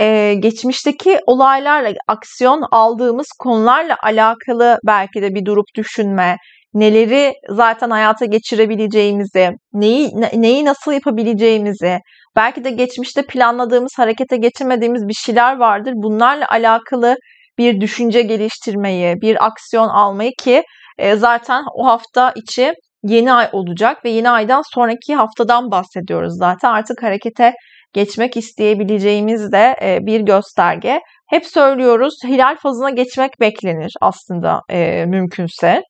e, 0.00 0.34
geçmişteki 0.34 1.18
olaylarla, 1.26 1.92
aksiyon 2.08 2.62
aldığımız 2.72 3.26
konularla 3.38 3.96
alakalı 4.02 4.78
belki 4.86 5.22
de 5.22 5.34
bir 5.34 5.44
durup 5.44 5.66
düşünme, 5.76 6.36
neleri 6.74 7.34
zaten 7.48 7.90
hayata 7.90 8.24
geçirebileceğimizi, 8.24 9.50
neyi 9.72 10.10
neyi 10.34 10.64
nasıl 10.64 10.92
yapabileceğimizi, 10.92 11.98
belki 12.36 12.64
de 12.64 12.70
geçmişte 12.70 13.26
planladığımız, 13.26 13.92
harekete 13.96 14.36
geçirmediğimiz 14.36 15.08
bir 15.08 15.14
şeyler 15.14 15.56
vardır. 15.56 15.92
Bunlarla 15.96 16.46
alakalı 16.48 17.16
bir 17.58 17.80
düşünce 17.80 18.22
geliştirmeyi, 18.22 19.14
bir 19.20 19.46
aksiyon 19.46 19.88
almayı 19.88 20.32
ki 20.38 20.62
e, 20.98 21.16
zaten 21.16 21.64
o 21.74 21.86
hafta 21.86 22.32
içi 22.36 22.72
yeni 23.02 23.32
ay 23.32 23.48
olacak 23.52 24.04
ve 24.04 24.10
yeni 24.10 24.30
aydan 24.30 24.62
sonraki 24.74 25.14
haftadan 25.14 25.70
bahsediyoruz 25.70 26.32
zaten. 26.38 26.70
Artık 26.70 27.02
harekete 27.02 27.52
geçmek 27.92 28.36
isteyebileceğimiz 28.36 29.52
de 29.52 29.76
e, 29.82 29.98
bir 30.06 30.20
gösterge. 30.20 31.00
Hep 31.30 31.46
söylüyoruz 31.46 32.14
hilal 32.24 32.56
fazına 32.56 32.90
geçmek 32.90 33.40
beklenir 33.40 33.92
aslında 34.00 34.60
e, 34.70 35.04
mümkünse. 35.06 35.82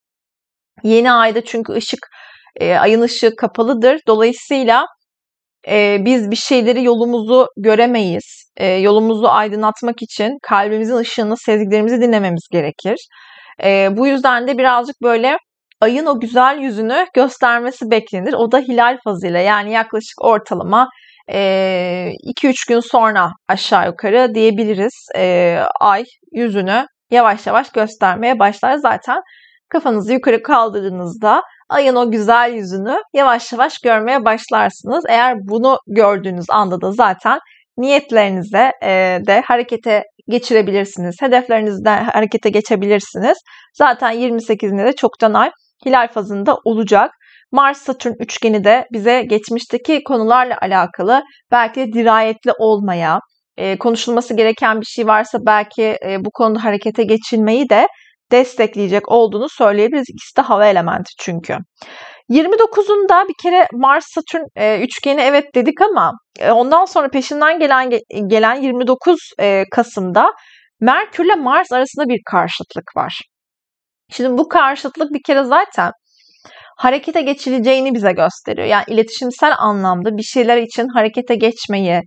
Yeni 0.83 1.13
ayda 1.13 1.45
çünkü 1.45 1.73
ışık 1.73 2.01
e, 2.61 2.75
ayın 2.75 3.01
ışığı 3.01 3.37
kapalıdır. 3.37 4.01
Dolayısıyla 4.07 4.87
biz 5.99 6.31
bir 6.31 6.37
şeyleri 6.37 6.85
yolumuzu 6.85 7.47
göremeyiz. 7.57 8.53
Yolumuzu 8.81 9.27
aydınlatmak 9.27 10.03
için 10.03 10.39
kalbimizin 10.43 10.97
ışığını, 10.97 11.37
sezgilerimizi 11.37 12.01
dinlememiz 12.01 12.49
gerekir. 12.53 12.97
Bu 13.97 14.07
yüzden 14.07 14.47
de 14.49 14.59
birazcık 14.59 14.97
böyle 15.03 15.37
ayın 15.81 16.07
o 16.07 16.21
güzel 16.21 16.59
yüzünü 16.59 17.07
göstermesi 17.15 17.91
beklenir. 17.91 18.33
O 18.33 18.53
da 18.53 18.59
hilal 18.59 18.99
fazıyla 19.05 19.41
yani 19.41 19.73
yaklaşık 19.73 20.25
ortalama 20.25 20.89
2-3 21.29 22.69
gün 22.69 22.81
sonra 22.81 23.31
aşağı 23.49 23.87
yukarı 23.87 24.35
diyebiliriz. 24.35 25.09
Ay 25.81 26.05
yüzünü 26.33 26.87
yavaş 27.11 27.47
yavaş 27.47 27.71
göstermeye 27.71 28.39
başlar. 28.39 28.77
Zaten 28.77 29.19
kafanızı 29.69 30.13
yukarı 30.13 30.43
kaldırdığınızda 30.43 31.43
ayın 31.69 31.97
o 31.97 32.11
güzel 32.11 32.53
yüzünü 32.55 32.97
yavaş 33.15 33.53
yavaş 33.53 33.79
görmeye 33.79 34.25
başlarsınız. 34.25 35.05
Eğer 35.09 35.35
bunu 35.39 35.79
gördüğünüz 35.87 36.47
anda 36.51 36.81
da 36.81 36.93
zaten 36.93 37.39
niyetlerinize 37.79 38.73
de 39.27 39.43
harekete 39.47 40.03
geçirebilirsiniz. 40.29 41.17
Hedeflerinizde 41.21 41.91
harekete 41.91 42.51
geçebilirsiniz. 42.51 43.39
Zaten 43.75 44.15
28'inde 44.15 44.85
de 44.85 44.93
çoktan 44.93 45.35
ay 45.35 45.51
hilal 45.87 46.09
fazında 46.09 46.57
olacak. 46.65 47.11
Mars-Satürn 47.53 48.15
üçgeni 48.21 48.65
de 48.65 48.87
bize 48.93 49.23
geçmişteki 49.23 50.05
konularla 50.05 50.59
alakalı 50.63 51.23
belki 51.51 51.81
de 51.81 51.93
dirayetli 51.93 52.53
olmaya, 52.59 53.21
e, 53.57 53.79
konuşulması 53.79 54.35
gereken 54.35 54.81
bir 54.81 54.87
şey 54.87 55.07
varsa 55.07 55.39
belki 55.47 55.83
e, 55.83 56.25
bu 56.25 56.31
konuda 56.31 56.65
harekete 56.65 57.05
geçilmeyi 57.05 57.69
de 57.71 57.87
destekleyecek 58.33 59.13
olduğunu 59.13 59.49
söyleyebiliriz. 59.49 60.07
İkisi 60.09 60.37
de 60.37 60.41
hava 60.41 60.67
elementi 60.67 61.11
çünkü. 61.19 61.57
29'unda 62.31 63.29
bir 63.29 63.35
kere 63.43 63.67
Mars-Satürn 63.73 64.45
e, 64.57 64.81
üçgeni 64.81 65.21
evet 65.21 65.55
dedik 65.55 65.81
ama 65.81 66.13
ondan 66.51 66.85
sonra 66.85 67.09
peşinden 67.09 67.59
gelen 67.59 67.91
gelen 68.27 68.55
29 68.55 69.17
e, 69.41 69.65
Kasım'da 69.71 70.33
Merkür 70.81 71.25
ile 71.25 71.35
Mars 71.35 71.73
arasında 71.73 72.09
bir 72.09 72.21
karşıtlık 72.31 72.97
var. 72.97 73.21
Şimdi 74.11 74.39
bu 74.39 74.49
karşıtlık 74.49 75.13
bir 75.15 75.23
kere 75.27 75.45
zaten 75.45 75.93
harekete 76.77 77.21
geçileceğini 77.21 77.95
bize 77.95 78.13
gösteriyor. 78.13 78.67
Yani 78.67 78.85
iletişimsel 78.89 79.53
anlamda 79.59 80.17
bir 80.17 80.23
şeyler 80.23 80.57
için 80.57 80.89
harekete 80.95 81.35
geçmeyi, 81.35 82.01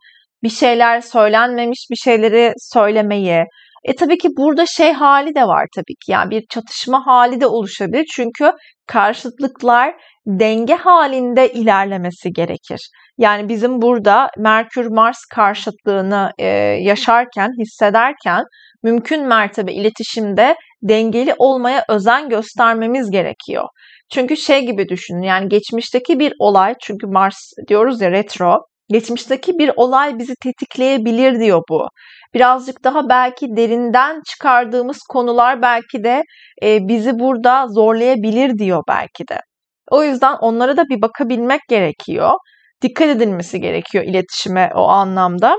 bir 0.44 0.50
şeyler 0.50 1.02
söylenmemiş 1.02 1.88
bir 1.92 1.96
şeyleri 1.96 2.54
söylemeyi. 2.58 3.44
E 3.84 3.96
tabii 3.96 4.18
ki 4.18 4.30
burada 4.38 4.66
şey 4.66 4.94
hali 4.94 5.36
de 5.36 5.44
var 5.44 5.66
tabii 5.76 5.96
ki. 6.06 6.12
Yani 6.12 6.30
bir 6.30 6.44
çatışma 6.50 7.06
hali 7.06 7.42
de 7.42 7.48
oluşabilir. 7.48 8.06
Çünkü 8.16 8.52
karşıtlıklar 8.88 9.94
denge 10.28 10.76
halinde 10.76 11.54
ilerlemesi 11.54 12.32
gerekir. 12.34 12.90
Yani 13.18 13.50
bizim 13.50 13.82
burada 13.82 14.30
Merkür-Mars 14.38 15.18
karşıtlığını 15.34 16.32
e, 16.38 16.48
yaşarken, 16.82 17.50
hissederken 17.62 18.44
mümkün 18.84 19.28
mertebe 19.28 19.74
iletişimde 19.74 20.56
dengeli 20.84 21.36
olmaya 21.38 21.86
özen 21.90 22.30
göstermemiz 22.30 23.12
gerekiyor. 23.12 23.68
Çünkü 24.10 24.38
şey 24.38 24.66
gibi 24.66 24.90
düşünün 24.90 25.22
yani 25.22 25.50
geçmişteki 25.50 26.20
bir 26.20 26.34
olay 26.40 26.76
çünkü 26.82 27.08
Mars 27.08 27.52
diyoruz 27.68 28.02
ya 28.02 28.12
retro 28.12 28.60
geçmişteki 28.92 29.58
bir 29.60 29.72
olay 29.76 30.20
bizi 30.20 30.36
tetikleyebilir 30.36 31.40
diyor 31.40 31.62
bu. 31.70 31.88
Birazcık 32.34 32.84
daha 32.84 33.10
belki 33.10 33.48
derinden 33.56 34.22
çıkardığımız 34.30 35.00
konular 35.10 35.62
belki 35.62 36.04
de 36.04 36.24
e, 36.64 36.88
bizi 36.88 37.20
burada 37.20 37.68
zorlayabilir 37.68 38.58
diyor 38.58 38.84
belki 38.88 39.28
de. 39.28 39.40
O 39.92 40.04
yüzden 40.04 40.36
onlara 40.42 40.78
da 40.78 40.84
bir 40.90 41.02
bakabilmek 41.02 41.62
gerekiyor. 41.70 42.32
Dikkat 42.82 43.08
edilmesi 43.08 43.62
gerekiyor 43.62 44.04
iletişime 44.04 44.72
o 44.76 44.88
anlamda. 44.88 45.56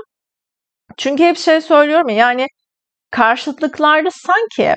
Çünkü 0.97 1.23
hep 1.23 1.37
şey 1.37 1.61
söylüyorum 1.61 2.09
ya 2.09 2.15
yani 2.15 2.47
karşıtlıklarda 3.11 4.09
sanki 4.11 4.75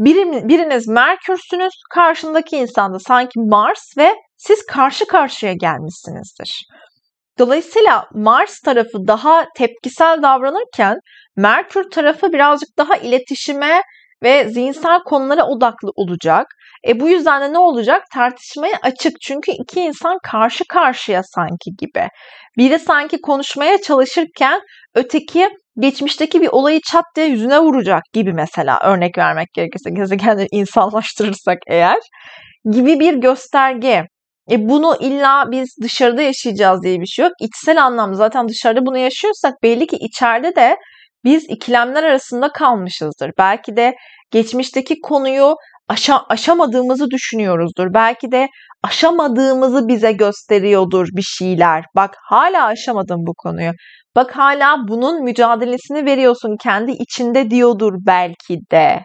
Biriniz 0.00 0.88
Merkürsünüz, 0.88 1.72
karşındaki 1.90 2.56
insan 2.56 2.94
da 2.94 2.98
sanki 2.98 3.40
Mars 3.40 3.98
ve 3.98 4.14
siz 4.36 4.66
karşı 4.66 5.06
karşıya 5.06 5.52
gelmişsinizdir. 5.52 6.66
Dolayısıyla 7.38 8.08
Mars 8.14 8.60
tarafı 8.60 9.06
daha 9.06 9.46
tepkisel 9.56 10.22
davranırken 10.22 10.96
Merkür 11.36 11.90
tarafı 11.90 12.32
birazcık 12.32 12.68
daha 12.78 12.96
iletişime 12.96 13.82
ve 14.22 14.48
zihinsel 14.48 14.98
konulara 15.04 15.46
odaklı 15.46 15.90
olacak. 15.96 16.46
E 16.88 17.00
bu 17.00 17.08
yüzden 17.08 17.42
de 17.42 17.52
ne 17.52 17.58
olacak? 17.58 18.02
Tartışmaya 18.14 18.78
açık. 18.82 19.20
Çünkü 19.20 19.52
iki 19.52 19.80
insan 19.80 20.18
karşı 20.22 20.64
karşıya 20.68 21.22
sanki 21.22 21.70
gibi. 21.78 22.08
Biri 22.58 22.78
sanki 22.78 23.20
konuşmaya 23.20 23.80
çalışırken 23.82 24.60
öteki 24.94 25.48
geçmişteki 25.78 26.40
bir 26.40 26.48
olayı 26.48 26.80
çat 26.92 27.04
diye 27.16 27.26
yüzüne 27.26 27.58
vuracak 27.60 28.02
gibi 28.12 28.32
mesela 28.32 28.78
örnek 28.82 29.18
vermek 29.18 29.48
gerekirse 29.54 29.90
gezegenleri 29.90 30.48
insanlaştırırsak 30.52 31.58
eğer 31.68 31.98
gibi 32.70 33.00
bir 33.00 33.14
gösterge. 33.14 34.04
E 34.50 34.68
bunu 34.68 34.96
illa 35.00 35.44
biz 35.50 35.68
dışarıda 35.82 36.22
yaşayacağız 36.22 36.82
diye 36.82 37.00
bir 37.00 37.06
şey 37.06 37.22
yok. 37.24 37.32
İçsel 37.40 37.84
anlamda 37.84 38.14
zaten 38.16 38.48
dışarıda 38.48 38.86
bunu 38.86 38.98
yaşıyorsak 38.98 39.54
belli 39.62 39.86
ki 39.86 39.96
içeride 39.96 40.56
de 40.56 40.76
biz 41.24 41.44
ikilemler 41.48 42.02
arasında 42.02 42.48
kalmışızdır. 42.52 43.30
Belki 43.38 43.76
de 43.76 43.94
geçmişteki 44.30 44.94
konuyu 45.02 45.54
aşa 45.90 46.24
aşamadığımızı 46.28 47.10
düşünüyoruzdur. 47.10 47.94
Belki 47.94 48.32
de 48.32 48.48
aşamadığımızı 48.82 49.88
bize 49.88 50.12
gösteriyordur 50.12 51.08
bir 51.16 51.22
şeyler. 51.38 51.84
Bak 51.96 52.16
hala 52.28 52.66
aşamadım 52.66 53.20
bu 53.26 53.34
konuyu. 53.34 53.72
Bak 54.16 54.36
hala 54.36 54.76
bunun 54.88 55.24
mücadelesini 55.24 56.06
veriyorsun 56.06 56.56
kendi 56.62 56.90
içinde 56.92 57.50
diyordur 57.50 57.92
belki 58.06 58.58
de. 58.72 59.02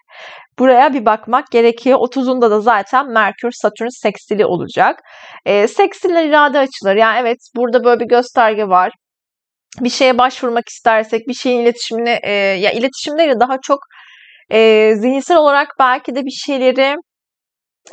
Buraya 0.59 0.93
bir 0.93 1.05
bakmak 1.05 1.51
gerekiyor. 1.51 1.99
30'unda 1.99 2.51
da 2.51 2.61
zaten 2.61 3.11
Merkür 3.11 3.51
Satürn 3.51 3.87
seksili 3.89 4.45
olacak. 4.45 4.99
E, 5.45 5.67
seksiller 5.67 6.25
irade 6.25 6.59
açıları. 6.59 6.99
Yani 6.99 7.19
evet 7.21 7.37
burada 7.55 7.83
böyle 7.83 7.99
bir 7.99 8.09
gösterge 8.09 8.67
var. 8.67 8.91
Bir 9.81 9.89
şeye 9.89 10.17
başvurmak 10.17 10.69
istersek 10.69 11.27
bir 11.27 11.33
şeyin 11.33 11.59
iletişimine 11.59 12.19
e, 12.23 12.31
ya 12.31 12.71
iletişimleri 12.71 13.39
daha 13.39 13.57
çok 13.63 13.79
e, 14.49 14.91
zihinsel 14.95 15.37
olarak 15.37 15.67
belki 15.79 16.15
de 16.15 16.25
bir 16.25 16.37
şeyleri 16.45 16.95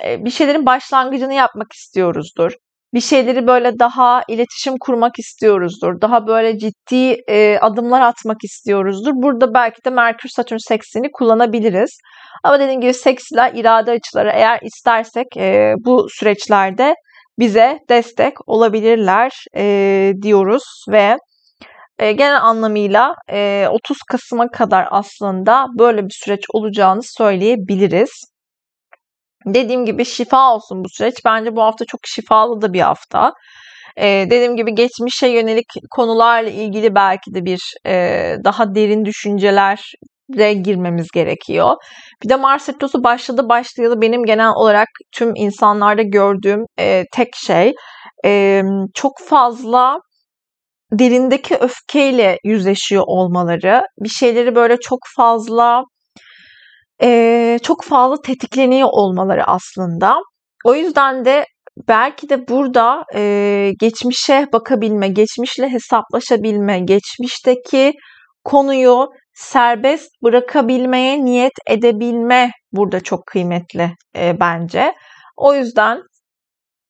e, 0.04 0.24
bir 0.24 0.30
şeylerin 0.30 0.66
başlangıcını 0.66 1.34
yapmak 1.34 1.72
istiyoruzdur 1.72 2.52
bir 2.94 3.00
şeyleri 3.00 3.46
böyle 3.46 3.78
daha 3.78 4.22
iletişim 4.28 4.74
kurmak 4.80 5.18
istiyoruzdur. 5.18 6.00
Daha 6.00 6.26
böyle 6.26 6.58
ciddi 6.58 7.22
e, 7.28 7.58
adımlar 7.58 8.00
atmak 8.00 8.44
istiyoruzdur. 8.44 9.12
Burada 9.14 9.54
belki 9.54 9.84
de 9.84 9.90
Merkür 9.90 10.28
Satürn 10.28 10.58
seksini 10.68 11.10
kullanabiliriz. 11.12 11.98
Ama 12.44 12.60
dediğim 12.60 12.80
gibi 12.80 12.94
seksler 12.94 13.52
irade 13.54 13.90
açıları 13.90 14.30
eğer 14.34 14.58
istersek 14.62 15.26
e, 15.36 15.74
bu 15.78 16.06
süreçlerde 16.10 16.94
bize 17.38 17.78
destek 17.88 18.48
olabilirler 18.48 19.44
e, 19.56 20.12
diyoruz 20.22 20.64
ve 20.90 21.16
e, 21.98 22.12
genel 22.12 22.42
anlamıyla 22.42 23.14
e, 23.30 23.66
30 23.70 23.98
Kasım'a 24.10 24.48
kadar 24.48 24.88
aslında 24.90 25.66
böyle 25.78 26.04
bir 26.04 26.14
süreç 26.24 26.44
olacağını 26.52 27.02
söyleyebiliriz. 27.02 28.10
Dediğim 29.46 29.84
gibi 29.84 30.04
şifa 30.04 30.54
olsun 30.54 30.84
bu 30.84 30.88
süreç. 30.88 31.14
Bence 31.24 31.56
bu 31.56 31.62
hafta 31.62 31.84
çok 31.84 32.00
şifalı 32.06 32.62
da 32.62 32.72
bir 32.72 32.80
hafta. 32.80 33.32
Ee, 33.96 34.26
dediğim 34.30 34.56
gibi 34.56 34.74
geçmişe 34.74 35.28
yönelik 35.28 35.66
konularla 35.90 36.50
ilgili 36.50 36.94
belki 36.94 37.34
de 37.34 37.44
bir 37.44 37.60
e, 37.86 38.36
daha 38.44 38.74
derin 38.74 39.04
düşüncelere 39.04 40.52
girmemiz 40.52 41.08
gerekiyor. 41.14 41.76
Bir 42.24 42.28
de 42.28 42.36
Mars 42.36 42.68
Retrosu 42.68 43.04
başladı 43.04 43.48
başlayalı 43.48 44.00
benim 44.00 44.24
genel 44.24 44.50
olarak 44.54 44.88
tüm 45.12 45.32
insanlarda 45.36 46.02
gördüğüm 46.02 46.64
e, 46.78 47.04
tek 47.14 47.28
şey 47.36 47.72
e, 48.24 48.62
çok 48.94 49.12
fazla 49.28 49.98
derindeki 50.92 51.56
öfkeyle 51.56 52.38
yüzleşiyor 52.44 53.04
olmaları, 53.06 53.82
bir 53.98 54.08
şeyleri 54.08 54.54
böyle 54.54 54.76
çok 54.76 54.98
fazla 55.16 55.82
e, 57.02 57.58
çok 57.62 57.84
fazla 57.84 58.22
tetikleniyor 58.22 58.88
olmaları 58.92 59.44
aslında. 59.44 60.16
O 60.64 60.74
yüzden 60.74 61.24
de 61.24 61.46
belki 61.88 62.28
de 62.28 62.48
burada 62.48 63.04
e, 63.14 63.72
geçmişe 63.80 64.46
bakabilme, 64.52 65.08
geçmişle 65.08 65.68
hesaplaşabilme, 65.68 66.80
geçmişteki 66.80 67.92
konuyu 68.44 69.08
serbest 69.34 70.08
bırakabilmeye 70.22 71.24
niyet 71.24 71.52
edebilme 71.68 72.50
burada 72.72 73.00
çok 73.00 73.26
kıymetli 73.26 73.90
e, 74.16 74.40
bence. 74.40 74.94
O 75.36 75.54
yüzden 75.54 76.02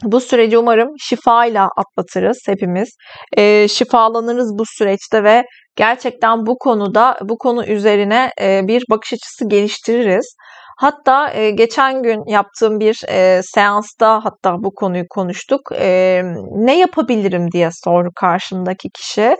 bu 0.02 0.20
süreci 0.20 0.58
umarım 0.58 0.88
şifayla 1.00 1.68
atlatırız 1.76 2.38
hepimiz. 2.46 2.88
E, 3.36 3.68
şifalanırız 3.68 4.58
bu 4.58 4.62
süreçte 4.66 5.24
ve 5.24 5.44
gerçekten 5.76 6.46
bu 6.46 6.58
konuda 6.58 7.18
bu 7.22 7.38
konu 7.38 7.66
üzerine 7.66 8.30
e, 8.40 8.60
bir 8.68 8.84
bakış 8.90 9.12
açısı 9.12 9.48
geliştiririz. 9.48 10.36
Hatta 10.78 11.30
e, 11.32 11.50
geçen 11.50 12.02
gün 12.02 12.22
yaptığım 12.26 12.80
bir 12.80 13.00
e, 13.08 13.40
seansta 13.42 14.24
hatta 14.24 14.54
bu 14.58 14.74
konuyu 14.74 15.04
konuştuk. 15.10 15.60
E, 15.74 16.22
ne 16.50 16.78
yapabilirim 16.78 17.52
diye 17.52 17.70
sordu 17.84 18.08
karşımdaki 18.16 18.88
kişi. 18.90 19.36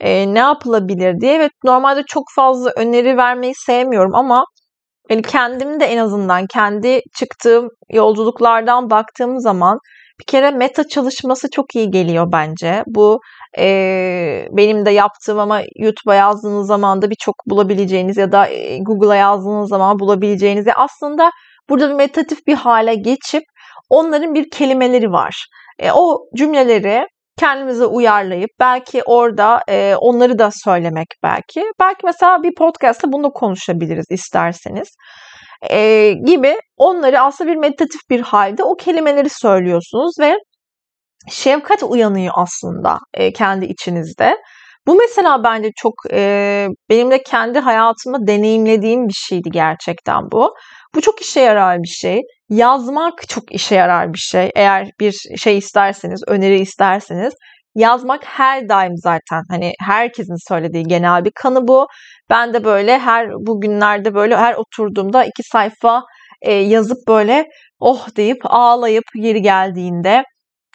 E, 0.00 0.34
ne 0.34 0.38
yapılabilir 0.38 1.20
diye. 1.20 1.34
Evet 1.34 1.52
normalde 1.64 2.02
çok 2.08 2.24
fazla 2.36 2.70
öneri 2.76 3.16
vermeyi 3.16 3.54
sevmiyorum 3.54 4.14
ama 4.14 4.44
yani 5.10 5.22
kendim 5.22 5.80
de 5.80 5.84
en 5.84 5.98
azından 5.98 6.46
kendi 6.46 7.00
çıktığım 7.18 7.68
yolculuklardan 7.92 8.90
baktığım 8.90 9.40
zaman 9.40 9.78
bir 10.20 10.24
kere 10.24 10.50
meta 10.50 10.88
çalışması 10.88 11.50
çok 11.50 11.74
iyi 11.74 11.90
geliyor 11.90 12.32
bence. 12.32 12.82
Bu 12.86 13.20
e, 13.58 14.48
benim 14.50 14.86
de 14.86 14.90
yaptığım 14.90 15.38
ama 15.38 15.60
YouTube'a 15.76 16.14
yazdığınız 16.14 16.66
zaman 16.66 17.02
da 17.02 17.10
birçok 17.10 17.34
bulabileceğiniz 17.46 18.16
ya 18.16 18.32
da 18.32 18.48
Google'a 18.80 19.16
yazdığınız 19.16 19.68
zaman 19.68 19.98
bulabileceğiniz. 19.98 20.66
Aslında 20.76 21.30
burada 21.68 21.90
bir 21.90 21.94
meditatif 21.94 22.46
bir 22.46 22.54
hale 22.54 22.94
geçip 22.94 23.42
onların 23.90 24.34
bir 24.34 24.50
kelimeleri 24.50 25.12
var. 25.12 25.46
E, 25.78 25.92
o 25.92 26.18
cümleleri 26.36 27.06
kendimize 27.38 27.86
uyarlayıp 27.86 28.50
belki 28.60 29.02
orada 29.02 29.62
e, 29.68 29.94
onları 29.96 30.38
da 30.38 30.50
söylemek 30.64 31.06
belki. 31.22 31.64
Belki 31.80 32.00
mesela 32.04 32.42
bir 32.42 32.54
podcast'ta 32.58 33.12
bunu 33.12 33.30
konuşabiliriz 33.30 34.06
isterseniz 34.10 34.88
e, 35.70 36.12
gibi 36.26 36.56
onları 36.76 37.20
aslında 37.20 37.50
bir 37.50 37.56
meditatif 37.56 38.00
bir 38.10 38.20
halde 38.20 38.64
o 38.64 38.74
kelimeleri 38.74 39.28
söylüyorsunuz 39.30 40.14
ve 40.20 40.36
şefkat 41.30 41.82
uyanıyor 41.82 42.34
aslında 42.36 42.98
e, 43.14 43.32
kendi 43.32 43.64
içinizde. 43.64 44.36
Bu 44.86 44.94
mesela 44.94 45.44
bence 45.44 45.70
çok 45.76 45.94
e, 46.12 46.68
benim 46.90 47.10
de 47.10 47.22
kendi 47.22 47.58
hayatımda 47.58 48.26
deneyimlediğim 48.26 49.08
bir 49.08 49.14
şeydi 49.28 49.50
gerçekten 49.52 50.30
bu. 50.32 50.54
Bu 50.94 51.00
çok 51.00 51.22
işe 51.22 51.40
yarar 51.40 51.78
bir 51.82 51.88
şey. 51.88 52.20
Yazmak 52.48 53.28
çok 53.28 53.52
işe 53.52 53.74
yarar 53.74 54.12
bir 54.12 54.18
şey. 54.18 54.50
Eğer 54.56 54.90
bir 55.00 55.14
şey 55.38 55.58
isterseniz, 55.58 56.22
öneri 56.26 56.60
isterseniz 56.60 57.34
yazmak 57.76 58.24
her 58.24 58.68
daim 58.68 58.96
zaten 58.96 59.42
hani 59.50 59.72
herkesin 59.80 60.48
söylediği 60.48 60.84
genel 60.84 61.24
bir 61.24 61.32
kanı 61.34 61.68
bu. 61.68 61.86
Ben 62.30 62.54
de 62.54 62.64
böyle 62.64 62.98
her 62.98 63.30
bugünlerde 63.30 64.14
böyle 64.14 64.36
her 64.36 64.54
oturduğumda 64.54 65.24
iki 65.24 65.42
sayfa 65.42 66.02
e, 66.42 66.52
yazıp 66.52 66.98
böyle 67.08 67.46
oh 67.80 68.16
deyip 68.16 68.38
ağlayıp 68.44 69.04
yeri 69.14 69.42
geldiğinde 69.42 70.24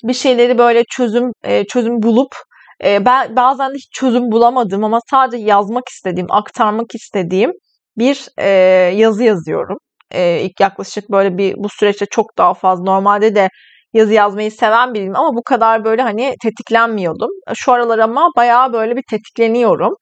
bir 0.03 0.13
şeyleri 0.13 0.57
böyle 0.57 0.83
çözüm 0.89 1.31
e, 1.43 1.65
çözüm 1.65 2.01
bulup 2.01 2.35
e, 2.83 3.05
ben 3.05 3.35
bazen 3.35 3.71
de 3.71 3.75
hiç 3.75 3.91
çözüm 3.93 4.31
bulamadım 4.31 4.83
ama 4.83 4.99
sadece 5.09 5.43
yazmak 5.43 5.89
istediğim, 5.89 6.31
aktarmak 6.31 6.95
istediğim 6.95 7.51
bir 7.97 8.27
e, 8.37 8.49
yazı 8.95 9.23
yazıyorum. 9.23 9.77
E, 10.11 10.41
ilk 10.41 10.59
yaklaşık 10.59 11.11
böyle 11.11 11.37
bir 11.37 11.55
bu 11.57 11.69
süreçte 11.69 12.05
çok 12.05 12.37
daha 12.37 12.53
fazla 12.53 12.83
normalde 12.83 13.35
de 13.35 13.49
yazı 13.93 14.13
yazmayı 14.13 14.51
seven 14.51 14.93
biriyim 14.93 15.15
ama 15.15 15.29
bu 15.35 15.43
kadar 15.43 15.85
böyle 15.85 16.01
hani 16.01 16.35
tetiklenmiyordum. 16.43 17.29
Şu 17.55 17.71
aralar 17.71 17.99
ama 17.99 18.29
bayağı 18.37 18.73
böyle 18.73 18.95
bir 18.95 19.03
tetikleniyorum. 19.09 19.93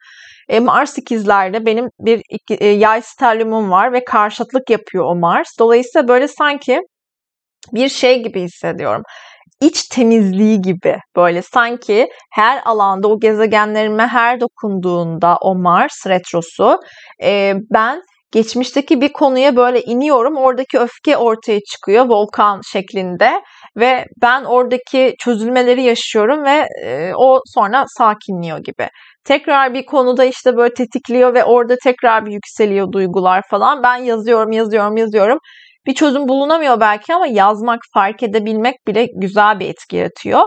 E, 0.49 0.59
Mars 0.59 0.97
ikizlerde 0.97 1.65
benim 1.65 1.89
bir 1.99 2.21
e, 2.49 2.67
yay 2.67 3.01
sterliumum 3.01 3.71
var 3.71 3.93
ve 3.93 4.05
karşıtlık 4.05 4.69
yapıyor 4.69 5.05
o 5.05 5.15
Mars. 5.15 5.47
Dolayısıyla 5.59 6.07
böyle 6.07 6.27
sanki 6.27 6.81
bir 7.73 7.89
şey 7.89 8.23
gibi 8.23 8.41
hissediyorum. 8.41 9.03
İç 9.61 9.87
temizliği 9.87 10.61
gibi 10.61 10.97
böyle 11.15 11.41
sanki 11.41 12.07
her 12.33 12.61
alanda 12.65 13.07
o 13.07 13.19
gezegenlerime 13.19 14.07
her 14.07 14.39
dokunduğunda 14.39 15.37
o 15.41 15.55
Mars 15.55 16.07
retrosu 16.07 16.79
e, 17.23 17.53
ben 17.73 18.01
geçmişteki 18.31 19.01
bir 19.01 19.13
konuya 19.13 19.55
böyle 19.55 19.81
iniyorum. 19.81 20.37
Oradaki 20.37 20.79
öfke 20.79 21.17
ortaya 21.17 21.59
çıkıyor 21.71 22.05
volkan 22.05 22.61
şeklinde 22.71 23.41
ve 23.77 24.05
ben 24.21 24.43
oradaki 24.43 25.15
çözülmeleri 25.19 25.83
yaşıyorum 25.83 26.43
ve 26.43 26.67
e, 26.85 27.11
o 27.15 27.39
sonra 27.45 27.83
sakinliyor 27.97 28.57
gibi. 28.57 28.87
Tekrar 29.25 29.73
bir 29.73 29.85
konuda 29.85 30.25
işte 30.25 30.57
böyle 30.57 30.73
tetikliyor 30.73 31.33
ve 31.33 31.43
orada 31.43 31.75
tekrar 31.83 32.25
bir 32.25 32.31
yükseliyor 32.31 32.91
duygular 32.91 33.43
falan. 33.49 33.83
Ben 33.83 33.95
yazıyorum, 33.95 34.51
yazıyorum, 34.51 34.97
yazıyorum. 34.97 35.39
Bir 35.87 35.93
çözüm 35.95 36.27
bulunamıyor 36.27 36.79
belki 36.79 37.13
ama 37.13 37.27
yazmak, 37.27 37.79
fark 37.93 38.23
edebilmek 38.23 38.75
bile 38.87 39.07
güzel 39.21 39.59
bir 39.59 39.69
etki 39.69 39.95
yaratıyor. 39.95 40.41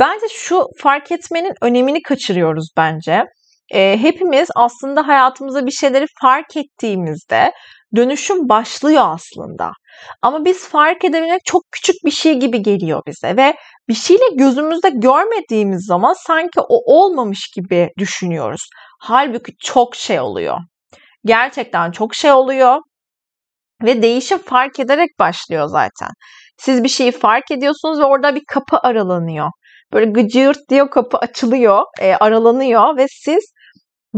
Bence 0.00 0.26
şu 0.30 0.66
fark 0.82 1.12
etmenin 1.12 1.52
önemini 1.62 2.02
kaçırıyoruz 2.02 2.68
bence. 2.76 3.24
E, 3.74 3.98
hepimiz 4.02 4.48
aslında 4.56 5.08
hayatımızda 5.08 5.66
bir 5.66 5.70
şeyleri 5.70 6.06
fark 6.20 6.56
ettiğimizde 6.56 7.52
dönüşüm 7.96 8.48
başlıyor 8.48 9.02
aslında. 9.06 9.70
Ama 10.22 10.44
biz 10.44 10.68
fark 10.68 11.04
edebilmek 11.04 11.44
çok 11.44 11.62
küçük 11.72 11.96
bir 12.04 12.10
şey 12.10 12.34
gibi 12.40 12.62
geliyor 12.62 13.02
bize 13.06 13.36
ve 13.36 13.56
bir 13.88 13.94
şeyle 13.94 14.24
gözümüzde 14.34 14.90
görmediğimiz 14.90 15.86
zaman 15.86 16.14
sanki 16.26 16.60
o 16.60 16.96
olmamış 16.96 17.50
gibi 17.56 17.90
düşünüyoruz. 17.98 18.68
Halbuki 19.00 19.52
çok 19.60 19.96
şey 19.96 20.20
oluyor. 20.20 20.58
Gerçekten 21.24 21.90
çok 21.90 22.14
şey 22.14 22.32
oluyor 22.32 22.78
ve 23.82 24.02
değişim 24.02 24.38
fark 24.38 24.80
ederek 24.80 25.10
başlıyor 25.18 25.66
zaten. 25.66 26.10
Siz 26.58 26.84
bir 26.84 26.88
şeyi 26.88 27.12
fark 27.12 27.50
ediyorsunuz 27.50 27.98
ve 28.00 28.04
orada 28.04 28.34
bir 28.34 28.42
kapı 28.48 28.78
aralanıyor. 28.82 29.50
Böyle 29.92 30.10
gıcırt 30.10 30.58
diye 30.70 30.90
kapı 30.90 31.18
açılıyor, 31.18 31.82
e, 32.00 32.14
aralanıyor 32.14 32.96
ve 32.96 33.06
siz 33.08 33.52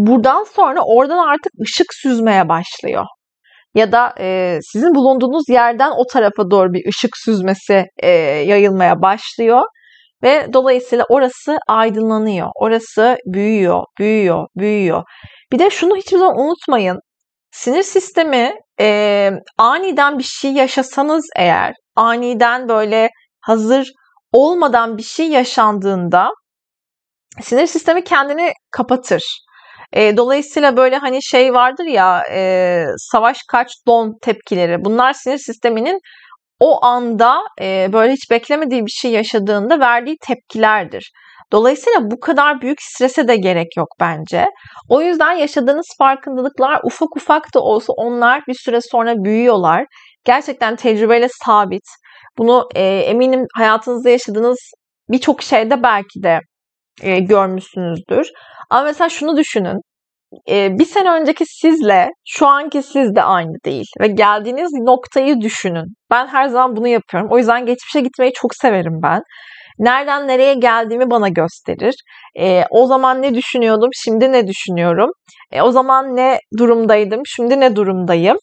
buradan 0.07 0.45
sonra 0.45 0.81
oradan 0.83 1.19
artık 1.19 1.53
ışık 1.63 1.87
süzmeye 1.95 2.49
başlıyor. 2.49 3.05
Ya 3.75 3.93
da 3.93 4.15
e, 4.21 4.59
sizin 4.73 4.95
bulunduğunuz 4.95 5.49
yerden 5.49 5.91
o 5.91 6.07
tarafa 6.13 6.51
doğru 6.51 6.73
bir 6.73 6.89
ışık 6.89 7.17
süzmesi 7.17 7.87
e, 8.03 8.11
yayılmaya 8.47 9.03
başlıyor. 9.03 9.63
Ve 10.23 10.53
dolayısıyla 10.53 11.05
orası 11.09 11.59
aydınlanıyor. 11.69 12.49
Orası 12.61 13.17
büyüyor, 13.27 13.85
büyüyor, 13.99 14.47
büyüyor. 14.57 15.03
Bir 15.53 15.59
de 15.59 15.71
şunu 15.71 15.97
hiçbir 15.97 16.19
zaman 16.19 16.39
unutmayın. 16.39 16.99
Sinir 17.51 17.83
sistemi 17.83 18.55
e, 18.81 19.31
aniden 19.59 20.19
bir 20.19 20.25
şey 20.25 20.53
yaşasanız 20.53 21.27
eğer, 21.37 21.75
aniden 21.97 22.69
böyle 22.69 23.11
hazır 23.41 23.89
olmadan 24.33 24.99
bir 24.99 25.03
şey 25.03 25.29
yaşandığında 25.29 26.31
sinir 27.43 27.67
sistemi 27.67 28.05
kendini 28.05 28.53
kapatır. 28.71 29.23
E, 29.93 30.17
dolayısıyla 30.17 30.77
böyle 30.77 30.97
hani 30.97 31.19
şey 31.23 31.55
vardır 31.55 31.85
ya 31.85 32.23
e, 32.33 32.85
savaş 32.99 33.39
kaç 33.51 33.69
don 33.87 34.19
tepkileri. 34.23 34.85
Bunlar 34.85 35.13
sinir 35.13 35.39
sisteminin 35.39 36.01
o 36.61 36.85
anda 36.85 37.41
e, 37.61 37.89
böyle 37.93 38.13
hiç 38.13 38.31
beklemediği 38.31 38.87
bir 38.87 38.91
şey 38.91 39.11
yaşadığında 39.11 39.81
verdiği 39.81 40.17
tepkilerdir. 40.27 41.13
Dolayısıyla 41.53 42.01
bu 42.11 42.21
kadar 42.21 42.61
büyük 42.61 42.83
strese 42.83 43.29
de 43.29 43.37
gerek 43.37 43.77
yok 43.77 43.89
bence. 44.01 44.47
O 44.89 45.03
yüzden 45.03 45.33
yaşadığınız 45.33 45.87
farkındalıklar 45.99 46.81
ufak 46.85 47.17
ufak 47.17 47.55
da 47.55 47.61
olsa 47.61 47.93
onlar 47.97 48.43
bir 48.49 48.55
süre 48.55 48.81
sonra 48.81 49.15
büyüyorlar. 49.25 49.85
Gerçekten 50.25 50.77
tecrübeyle 50.77 51.29
sabit. 51.45 51.85
Bunu 52.39 52.69
e, 52.75 52.83
eminim 52.85 53.45
hayatınızda 53.57 54.11
yaşadığınız 54.11 54.59
birçok 55.11 55.43
şeyde 55.43 55.83
belki 55.83 56.23
de 56.23 56.41
e, 57.03 57.19
görmüşsünüzdür. 57.19 58.31
Ama 58.71 58.83
mesela 58.83 59.09
şunu 59.09 59.37
düşünün. 59.37 59.81
E, 60.51 60.79
bir 60.79 60.85
sene 60.85 61.11
önceki 61.11 61.45
sizle 61.47 62.09
şu 62.27 62.47
anki 62.47 62.83
siz 62.83 63.15
de 63.15 63.23
aynı 63.23 63.53
değil. 63.65 63.87
Ve 64.01 64.07
geldiğiniz 64.07 64.73
noktayı 64.73 65.41
düşünün. 65.41 65.85
Ben 66.11 66.27
her 66.27 66.49
zaman 66.49 66.77
bunu 66.77 66.89
yapıyorum. 66.89 67.29
O 67.33 67.39
yüzden 67.39 67.67
geçmişe 67.67 68.01
gitmeyi 68.01 68.33
çok 68.33 68.55
severim 68.55 69.01
ben. 69.03 69.21
Nereden 69.79 70.29
nereye 70.29 70.55
geldiğimi 70.55 71.11
bana 71.11 71.29
gösterir. 71.29 71.95
E, 72.39 72.65
o 72.71 72.87
zaman 72.87 73.23
ne 73.23 73.35
düşünüyordum, 73.35 73.91
şimdi 73.93 74.33
ne 74.33 74.47
düşünüyorum. 74.47 75.11
E, 75.53 75.63
o 75.63 75.71
zaman 75.71 76.17
ne 76.17 76.39
durumdaydım, 76.59 77.23
şimdi 77.27 77.61
ne 77.61 77.77
durumdayım. 77.77 78.37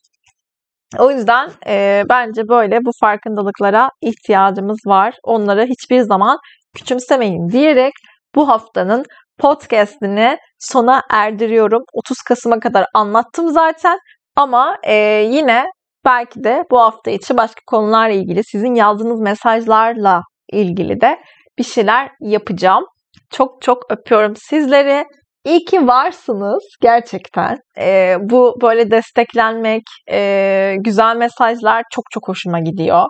O 1.00 1.12
yüzden 1.12 1.50
e, 1.68 2.04
bence 2.10 2.41
böyle 2.50 2.80
bu 2.86 2.91
farkındalıklara 3.02 3.89
ihtiyacımız 4.02 4.78
var. 4.86 5.13
Onları 5.24 5.65
hiçbir 5.65 6.02
zaman 6.02 6.38
küçümsemeyin 6.76 7.50
diyerek 7.50 7.94
bu 8.36 8.50
haftanın 8.50 9.06
podcast'ini 9.39 10.38
sona 10.60 11.02
erdiriyorum. 11.12 11.84
30 11.93 12.17
Kasım'a 12.21 12.60
kadar 12.60 12.86
anlattım 12.93 13.50
zaten 13.50 14.00
ama 14.36 14.78
e, 14.84 14.93
yine 15.32 15.65
belki 16.06 16.43
de 16.43 16.63
bu 16.71 16.82
hafta 16.82 17.12
içi 17.12 17.38
başka 17.38 17.62
konularla 17.67 18.13
ilgili 18.15 18.43
sizin 18.43 18.76
yazdığınız 18.76 19.19
mesajlarla 19.19 20.21
ilgili 20.52 21.02
de 21.02 21.19
bir 21.58 21.63
şeyler 21.63 22.12
yapacağım. 22.19 22.86
Çok 23.32 23.62
çok 23.62 23.91
öpüyorum 23.91 24.36
sizleri. 24.36 25.06
İyi 25.45 25.65
ki 25.65 25.88
varsınız 25.88 26.63
gerçekten. 26.82 27.58
E, 27.78 28.15
bu 28.19 28.58
böyle 28.62 28.91
desteklenmek, 28.91 29.84
e, 30.12 30.76
güzel 30.80 31.15
mesajlar 31.15 31.84
çok 31.91 32.04
çok 32.12 32.28
hoşuma 32.28 32.60
gidiyor. 32.60 33.06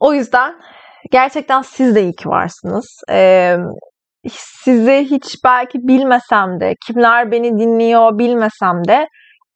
O 0.00 0.14
yüzden 0.14 0.54
gerçekten 1.10 1.62
siz 1.62 1.94
de 1.94 2.02
iyi 2.02 2.12
ki 2.12 2.28
varsınız. 2.28 2.86
E, 3.10 3.56
sizi 4.30 5.06
hiç 5.10 5.44
belki 5.44 5.78
bilmesem 5.78 6.60
de, 6.60 6.74
kimler 6.86 7.30
beni 7.32 7.58
dinliyor 7.58 8.18
bilmesem 8.18 8.84
de 8.88 9.06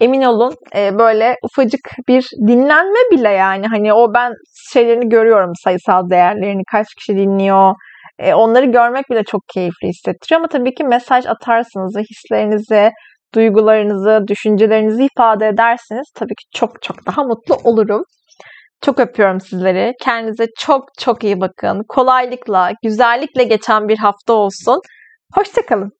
emin 0.00 0.22
olun 0.22 0.54
e, 0.76 0.98
böyle 0.98 1.36
ufacık 1.42 1.80
bir 2.08 2.28
dinlenme 2.46 2.98
bile 3.12 3.28
yani 3.30 3.66
hani 3.66 3.92
o 3.92 4.14
ben 4.14 4.32
şeylerini 4.72 5.08
görüyorum 5.08 5.52
sayısal 5.64 6.10
değerlerini 6.10 6.62
kaç 6.72 6.86
kişi 6.94 7.18
dinliyor 7.18 7.74
e, 8.18 8.34
onları 8.34 8.66
görmek 8.66 9.10
bile 9.10 9.24
çok 9.24 9.42
keyifli 9.54 9.88
hissettiriyor 9.88 10.40
ama 10.40 10.48
tabii 10.48 10.74
ki 10.74 10.84
mesaj 10.84 11.26
atarsınız 11.26 11.96
hislerinizi 12.10 12.90
duygularınızı, 13.34 14.20
düşüncelerinizi 14.28 15.04
ifade 15.04 15.48
ederseniz 15.48 16.10
tabii 16.14 16.34
ki 16.34 16.44
çok 16.54 16.82
çok 16.82 17.06
daha 17.06 17.22
mutlu 17.22 17.54
olurum. 17.64 18.04
Çok 18.86 19.00
öpüyorum 19.00 19.40
sizleri. 19.40 19.94
Kendinize 20.00 20.46
çok 20.58 20.84
çok 20.98 21.24
iyi 21.24 21.40
bakın. 21.40 21.82
Kolaylıkla, 21.88 22.72
güzellikle 22.82 23.44
geçen 23.44 23.88
bir 23.88 23.98
hafta 23.98 24.32
olsun. 24.32 24.80
Hoşçakalın. 25.34 25.95